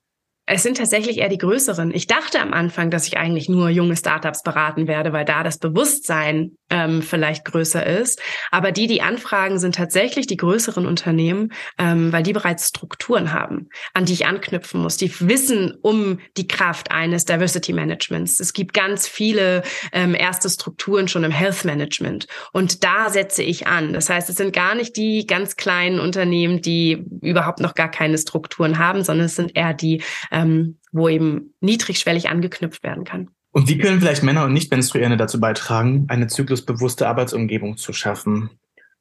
Es 0.47 0.63
sind 0.63 0.77
tatsächlich 0.77 1.19
eher 1.19 1.29
die 1.29 1.37
größeren. 1.37 1.93
Ich 1.93 2.07
dachte 2.07 2.39
am 2.39 2.51
Anfang, 2.51 2.89
dass 2.89 3.07
ich 3.07 3.17
eigentlich 3.17 3.47
nur 3.47 3.69
junge 3.69 3.95
Startups 3.95 4.41
beraten 4.41 4.87
werde, 4.87 5.13
weil 5.13 5.23
da 5.23 5.43
das 5.43 5.59
Bewusstsein 5.59 6.57
ähm, 6.71 7.01
vielleicht 7.03 7.45
größer 7.45 7.85
ist. 7.85 8.21
Aber 8.49 8.71
die, 8.71 8.87
die 8.87 9.01
anfragen, 9.01 9.59
sind 9.59 9.75
tatsächlich 9.75 10.25
die 10.25 10.37
größeren 10.37 10.85
Unternehmen, 10.87 11.53
ähm, 11.77 12.11
weil 12.11 12.23
die 12.23 12.33
bereits 12.33 12.69
Strukturen 12.69 13.33
haben, 13.33 13.69
an 13.93 14.05
die 14.05 14.13
ich 14.13 14.25
anknüpfen 14.25 14.81
muss. 14.81 14.97
Die 14.97 15.11
wissen 15.19 15.77
um 15.81 16.19
die 16.37 16.47
Kraft 16.47 16.91
eines 16.91 17.25
Diversity 17.25 17.73
Managements. 17.73 18.39
Es 18.39 18.53
gibt 18.53 18.73
ganz 18.73 19.07
viele 19.07 19.61
ähm, 19.91 20.15
erste 20.15 20.49
Strukturen 20.49 21.07
schon 21.07 21.23
im 21.23 21.31
Health 21.31 21.65
Management. 21.65 22.27
Und 22.51 22.83
da 22.83 23.09
setze 23.09 23.43
ich 23.43 23.67
an. 23.67 23.93
Das 23.93 24.09
heißt, 24.09 24.29
es 24.29 24.37
sind 24.37 24.53
gar 24.53 24.73
nicht 24.73 24.97
die 24.97 25.27
ganz 25.27 25.55
kleinen 25.55 25.99
Unternehmen, 25.99 26.61
die 26.61 27.05
überhaupt 27.21 27.59
noch 27.59 27.75
gar 27.75 27.91
keine 27.91 28.17
Strukturen 28.17 28.79
haben, 28.79 29.03
sondern 29.03 29.27
es 29.27 29.35
sind 29.35 29.55
eher 29.55 29.73
die, 29.73 30.01
ähm, 30.31 30.79
wo 30.91 31.09
eben 31.09 31.53
niedrigschwellig 31.59 32.29
angeknüpft 32.29 32.83
werden 32.83 33.03
kann. 33.03 33.29
Und 33.51 33.67
wie 33.67 33.77
können 33.77 33.99
vielleicht 33.99 34.23
Männer 34.23 34.45
und 34.45 34.53
Nicht-Menstruierende 34.53 35.17
dazu 35.17 35.39
beitragen, 35.39 36.05
eine 36.07 36.27
zyklusbewusste 36.27 37.07
Arbeitsumgebung 37.07 37.77
zu 37.77 37.91
schaffen? 37.91 38.49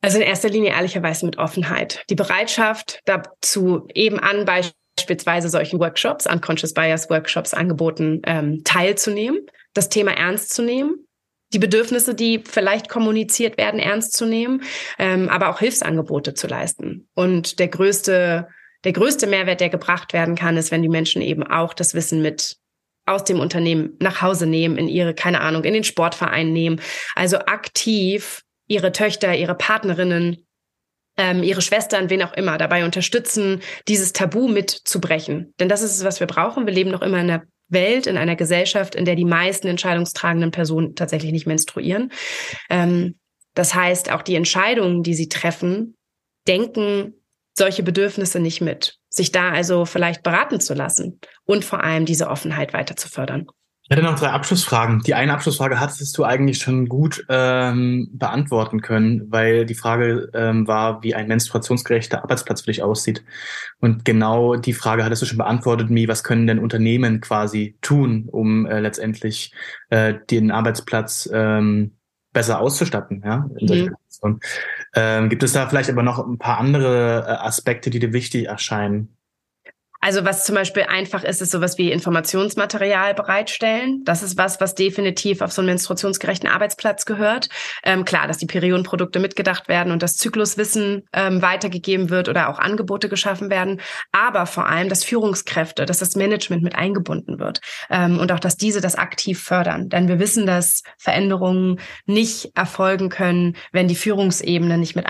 Also 0.02 0.18
in 0.18 0.24
erster 0.24 0.48
Linie 0.48 0.70
ehrlicherweise 0.70 1.26
mit 1.26 1.38
Offenheit. 1.38 2.04
Die 2.10 2.14
Bereitschaft 2.14 3.00
dazu 3.04 3.86
eben 3.94 4.18
an 4.18 4.44
beispielsweise 4.44 5.48
solchen 5.48 5.78
Workshops, 5.78 6.26
Unconscious 6.26 6.74
Bias 6.74 7.10
Workshops 7.10 7.54
angeboten, 7.54 8.22
ähm, 8.24 8.62
teilzunehmen, 8.64 9.40
das 9.74 9.88
Thema 9.88 10.12
ernst 10.12 10.52
zu 10.52 10.62
nehmen, 10.62 11.06
die 11.52 11.58
Bedürfnisse, 11.58 12.14
die 12.14 12.42
vielleicht 12.44 12.88
kommuniziert 12.88 13.58
werden, 13.58 13.78
ernst 13.78 14.16
zu 14.16 14.24
nehmen, 14.24 14.62
ähm, 14.98 15.28
aber 15.28 15.50
auch 15.50 15.58
Hilfsangebote 15.58 16.34
zu 16.34 16.46
leisten. 16.46 17.08
Und 17.14 17.58
der 17.58 17.68
größte, 17.68 18.48
der 18.84 18.92
größte 18.92 19.26
Mehrwert, 19.26 19.60
der 19.60 19.68
gebracht 19.68 20.12
werden 20.12 20.34
kann, 20.34 20.56
ist, 20.56 20.70
wenn 20.70 20.82
die 20.82 20.88
Menschen 20.88 21.22
eben 21.22 21.42
auch 21.42 21.74
das 21.74 21.94
Wissen 21.94 22.22
mit 22.22 22.56
aus 23.06 23.24
dem 23.24 23.40
Unternehmen 23.40 23.96
nach 24.00 24.22
Hause 24.22 24.46
nehmen, 24.46 24.76
in 24.76 24.88
ihre, 24.88 25.14
keine 25.14 25.40
Ahnung, 25.40 25.64
in 25.64 25.74
den 25.74 25.84
Sportverein 25.84 26.52
nehmen. 26.52 26.80
Also 27.14 27.38
aktiv 27.38 28.42
ihre 28.68 28.92
Töchter, 28.92 29.34
ihre 29.34 29.54
Partnerinnen, 29.54 30.46
ähm, 31.16 31.42
ihre 31.42 31.62
Schwestern, 31.62 32.08
wen 32.08 32.22
auch 32.22 32.34
immer, 32.34 32.56
dabei 32.56 32.84
unterstützen, 32.84 33.60
dieses 33.88 34.12
Tabu 34.12 34.48
mitzubrechen. 34.48 35.54
Denn 35.58 35.68
das 35.68 35.82
ist 35.82 35.96
es, 35.96 36.04
was 36.04 36.20
wir 36.20 36.26
brauchen. 36.26 36.66
Wir 36.66 36.74
leben 36.74 36.90
noch 36.90 37.02
immer 37.02 37.20
in 37.20 37.30
einer 37.30 37.42
Welt, 37.68 38.06
in 38.06 38.16
einer 38.16 38.36
Gesellschaft, 38.36 38.94
in 38.94 39.04
der 39.04 39.16
die 39.16 39.24
meisten 39.24 39.66
entscheidungstragenden 39.66 40.50
Personen 40.52 40.94
tatsächlich 40.94 41.32
nicht 41.32 41.46
menstruieren. 41.46 42.12
Ähm, 42.68 43.16
Das 43.54 43.74
heißt, 43.74 44.12
auch 44.12 44.22
die 44.22 44.36
Entscheidungen, 44.36 45.02
die 45.02 45.14
sie 45.14 45.28
treffen, 45.28 45.96
denken 46.46 47.19
solche 47.60 47.82
Bedürfnisse 47.82 48.40
nicht 48.40 48.62
mit. 48.62 48.96
Sich 49.10 49.32
da 49.32 49.50
also 49.50 49.84
vielleicht 49.84 50.22
beraten 50.22 50.60
zu 50.60 50.72
lassen 50.72 51.20
und 51.44 51.62
vor 51.62 51.84
allem 51.84 52.06
diese 52.06 52.28
Offenheit 52.28 52.72
weiter 52.72 52.96
zu 52.96 53.08
fördern. 53.08 53.46
Ich 53.82 53.96
hätte 53.96 54.06
noch 54.06 54.18
drei 54.18 54.28
Abschlussfragen. 54.28 55.00
Die 55.00 55.14
eine 55.14 55.34
Abschlussfrage 55.34 55.78
hattest 55.78 56.16
du 56.16 56.24
eigentlich 56.24 56.58
schon 56.58 56.86
gut 56.86 57.26
ähm, 57.28 58.08
beantworten 58.12 58.80
können, 58.80 59.26
weil 59.30 59.66
die 59.66 59.74
Frage 59.74 60.30
ähm, 60.32 60.66
war, 60.68 61.02
wie 61.02 61.14
ein 61.14 61.26
menstruationsgerechter 61.26 62.22
Arbeitsplatz 62.22 62.62
für 62.62 62.68
dich 62.68 62.82
aussieht. 62.82 63.24
Und 63.80 64.04
genau 64.04 64.54
die 64.54 64.74
Frage 64.74 65.04
hattest 65.04 65.22
du 65.22 65.26
schon 65.26 65.38
beantwortet, 65.38 65.90
Mi, 65.90 66.08
was 66.08 66.24
können 66.24 66.46
denn 66.46 66.60
Unternehmen 66.60 67.20
quasi 67.20 67.76
tun, 67.82 68.28
um 68.30 68.64
äh, 68.64 68.80
letztendlich 68.80 69.52
äh, 69.90 70.14
den 70.30 70.50
Arbeitsplatz 70.50 71.28
ähm, 71.32 71.96
besser 72.32 72.60
auszustatten, 72.60 73.22
ja, 73.24 73.48
in 73.58 73.68
solchen 73.68 73.96
mhm. 74.22 74.40
Ähm, 74.94 75.28
gibt 75.28 75.42
es 75.42 75.52
da 75.52 75.68
vielleicht 75.68 75.88
aber 75.88 76.02
noch 76.02 76.18
ein 76.18 76.38
paar 76.38 76.58
andere 76.58 77.24
äh, 77.26 77.30
Aspekte, 77.46 77.90
die 77.90 78.00
dir 78.00 78.12
wichtig 78.12 78.46
erscheinen? 78.46 79.16
Also 80.00 80.24
was 80.24 80.44
zum 80.44 80.54
Beispiel 80.54 80.84
einfach 80.84 81.24
ist, 81.24 81.42
ist 81.42 81.52
sowas 81.52 81.76
wie 81.76 81.92
Informationsmaterial 81.92 83.14
bereitstellen. 83.14 84.02
Das 84.04 84.22
ist 84.22 84.38
was, 84.38 84.60
was 84.60 84.74
definitiv 84.74 85.42
auf 85.42 85.52
so 85.52 85.60
einen 85.60 85.68
menstruationsgerechten 85.68 86.48
Arbeitsplatz 86.48 87.04
gehört. 87.04 87.48
Ähm, 87.84 88.06
klar, 88.06 88.26
dass 88.26 88.38
die 88.38 88.46
Periodenprodukte 88.46 89.20
mitgedacht 89.20 89.68
werden 89.68 89.92
und 89.92 90.02
das 90.02 90.16
Zykluswissen 90.16 91.02
ähm, 91.12 91.42
weitergegeben 91.42 92.08
wird 92.08 92.30
oder 92.30 92.48
auch 92.48 92.58
Angebote 92.58 93.10
geschaffen 93.10 93.50
werden. 93.50 93.80
Aber 94.10 94.46
vor 94.46 94.66
allem, 94.66 94.88
dass 94.88 95.04
Führungskräfte, 95.04 95.84
dass 95.84 95.98
das 95.98 96.16
Management 96.16 96.62
mit 96.62 96.74
eingebunden 96.74 97.38
wird 97.38 97.60
ähm, 97.90 98.18
und 98.18 98.32
auch, 98.32 98.40
dass 98.40 98.56
diese 98.56 98.80
das 98.80 98.94
aktiv 98.94 99.42
fördern. 99.42 99.90
Denn 99.90 100.08
wir 100.08 100.18
wissen, 100.18 100.46
dass 100.46 100.82
Veränderungen 100.96 101.78
nicht 102.06 102.52
erfolgen 102.54 103.10
können, 103.10 103.56
wenn 103.72 103.88
die 103.88 103.94
Führungsebene 103.94 104.78
nicht 104.78 104.96
mit 104.96 105.06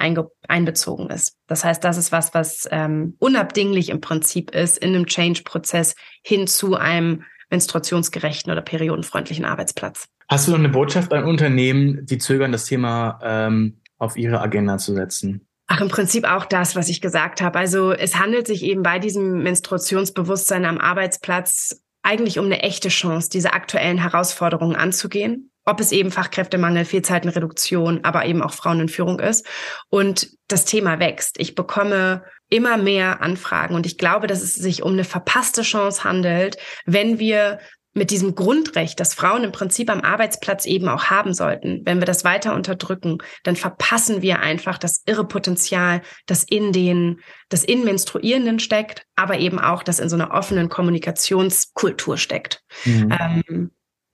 einbezogen 0.50 1.08
ist. 1.08 1.36
Das 1.46 1.64
heißt, 1.64 1.82
das 1.82 1.96
ist 1.96 2.12
was, 2.12 2.34
was 2.34 2.68
ähm, 2.70 3.16
unabdinglich 3.18 3.88
im 3.88 4.00
Prinzip 4.00 4.50
ist 4.50 4.78
in 4.78 4.94
einem 4.94 5.06
Change-Prozess 5.06 5.94
hin 6.22 6.46
zu 6.46 6.76
einem 6.76 7.24
menstruationsgerechten 7.50 8.52
oder 8.52 8.62
periodenfreundlichen 8.62 9.44
Arbeitsplatz. 9.44 10.08
Hast 10.28 10.46
du 10.46 10.52
noch 10.52 10.58
eine 10.58 10.68
Botschaft 10.68 11.12
an 11.12 11.24
Unternehmen, 11.24 12.06
die 12.06 12.18
zögern, 12.18 12.52
das 12.52 12.66
Thema 12.66 13.18
ähm, 13.22 13.80
auf 13.98 14.16
ihre 14.16 14.40
Agenda 14.40 14.78
zu 14.78 14.94
setzen? 14.94 15.46
Ach, 15.66 15.80
im 15.80 15.88
Prinzip 15.88 16.24
auch 16.24 16.44
das, 16.44 16.76
was 16.76 16.88
ich 16.88 17.00
gesagt 17.00 17.40
habe. 17.40 17.58
Also 17.58 17.92
es 17.92 18.18
handelt 18.18 18.46
sich 18.46 18.62
eben 18.62 18.82
bei 18.82 18.98
diesem 18.98 19.42
Menstruationsbewusstsein 19.42 20.64
am 20.64 20.78
Arbeitsplatz 20.78 21.82
eigentlich 22.02 22.38
um 22.38 22.46
eine 22.46 22.62
echte 22.62 22.88
Chance, 22.88 23.28
diese 23.30 23.52
aktuellen 23.52 23.98
Herausforderungen 23.98 24.74
anzugehen 24.74 25.49
ob 25.70 25.80
es 25.80 25.92
eben 25.92 26.10
Fachkräftemangel, 26.10 26.84
Fehlzeitenreduktion, 26.84 28.00
aber 28.02 28.26
eben 28.26 28.42
auch 28.42 28.52
Frauen 28.52 28.80
in 28.80 28.88
Führung 28.88 29.20
ist. 29.20 29.46
Und 29.88 30.30
das 30.48 30.64
Thema 30.64 30.98
wächst. 30.98 31.38
Ich 31.38 31.54
bekomme 31.54 32.24
immer 32.48 32.76
mehr 32.76 33.22
Anfragen 33.22 33.76
und 33.76 33.86
ich 33.86 33.96
glaube, 33.96 34.26
dass 34.26 34.42
es 34.42 34.54
sich 34.54 34.82
um 34.82 34.92
eine 34.92 35.04
verpasste 35.04 35.62
Chance 35.62 36.02
handelt, 36.02 36.56
wenn 36.84 37.20
wir 37.20 37.60
mit 37.92 38.10
diesem 38.10 38.34
Grundrecht, 38.34 39.00
das 39.00 39.14
Frauen 39.14 39.42
im 39.42 39.52
Prinzip 39.52 39.90
am 39.90 40.00
Arbeitsplatz 40.00 40.64
eben 40.64 40.88
auch 40.88 41.04
haben 41.04 41.34
sollten, 41.34 41.82
wenn 41.84 41.98
wir 41.98 42.06
das 42.06 42.24
weiter 42.24 42.54
unterdrücken, 42.54 43.18
dann 43.42 43.56
verpassen 43.56 44.22
wir 44.22 44.40
einfach 44.40 44.78
das 44.78 45.02
irre 45.06 45.26
Potenzial, 45.26 46.02
das 46.26 46.44
in 46.44 46.72
den, 46.72 47.20
das 47.48 47.64
in 47.64 47.84
Menstruierenden 47.84 48.60
steckt, 48.60 49.06
aber 49.16 49.38
eben 49.38 49.58
auch, 49.58 49.82
das 49.82 49.98
in 49.98 50.08
so 50.08 50.16
einer 50.16 50.32
offenen 50.32 50.68
Kommunikationskultur 50.68 52.16
steckt. 52.16 52.62
Mhm. 52.84 53.18
Ähm, 53.20 53.70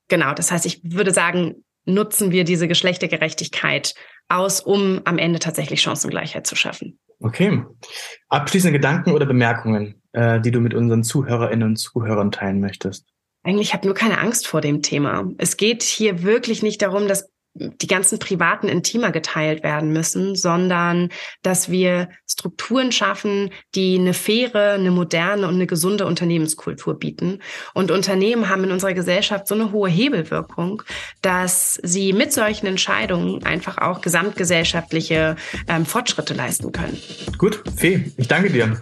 Genau, 0.07 0.33
das 0.33 0.51
heißt, 0.51 0.65
ich 0.65 0.81
würde 0.83 1.11
sagen, 1.11 1.63
nutzen 1.85 2.31
wir 2.31 2.43
diese 2.43 2.67
Geschlechtergerechtigkeit 2.67 3.95
aus, 4.27 4.59
um 4.59 5.01
am 5.05 5.17
Ende 5.17 5.39
tatsächlich 5.39 5.81
Chancengleichheit 5.81 6.45
zu 6.45 6.55
schaffen. 6.55 6.99
Okay. 7.19 7.63
Abschließende 8.29 8.77
Gedanken 8.77 9.13
oder 9.13 9.25
Bemerkungen, 9.25 10.01
äh, 10.11 10.39
die 10.39 10.51
du 10.51 10.59
mit 10.59 10.73
unseren 10.73 11.03
Zuhörerinnen 11.03 11.67
und 11.67 11.75
Zuhörern 11.77 12.31
teilen 12.31 12.59
möchtest? 12.59 13.07
Eigentlich 13.43 13.73
habe 13.73 13.87
nur 13.87 13.95
keine 13.95 14.19
Angst 14.19 14.47
vor 14.47 14.61
dem 14.61 14.81
Thema. 14.81 15.31
Es 15.37 15.57
geht 15.57 15.81
hier 15.81 16.23
wirklich 16.23 16.61
nicht 16.61 16.81
darum, 16.81 17.07
dass 17.07 17.29
die 17.59 17.87
ganzen 17.87 18.19
privaten 18.19 18.67
Intimer 18.67 19.11
geteilt 19.11 19.63
werden 19.63 19.91
müssen, 19.91 20.35
sondern 20.35 21.09
dass 21.41 21.69
wir 21.69 22.09
Strukturen 22.27 22.91
schaffen, 22.91 23.51
die 23.75 23.97
eine 23.97 24.13
faire, 24.13 24.73
eine 24.73 24.91
moderne 24.91 25.47
und 25.47 25.55
eine 25.55 25.67
gesunde 25.67 26.05
Unternehmenskultur 26.05 26.99
bieten. 26.99 27.39
Und 27.73 27.91
Unternehmen 27.91 28.49
haben 28.49 28.63
in 28.63 28.71
unserer 28.71 28.93
Gesellschaft 28.93 29.47
so 29.47 29.55
eine 29.55 29.71
hohe 29.71 29.89
Hebelwirkung, 29.89 30.83
dass 31.21 31.79
sie 31.83 32.13
mit 32.13 32.33
solchen 32.33 32.67
Entscheidungen 32.67 33.43
einfach 33.43 33.77
auch 33.77 34.01
gesamtgesellschaftliche 34.01 35.35
ähm, 35.67 35.85
Fortschritte 35.85 36.33
leisten 36.33 36.71
können. 36.71 36.97
Gut, 37.37 37.63
Fee, 37.75 38.11
ich 38.17 38.27
danke 38.27 38.51
dir. 38.51 38.77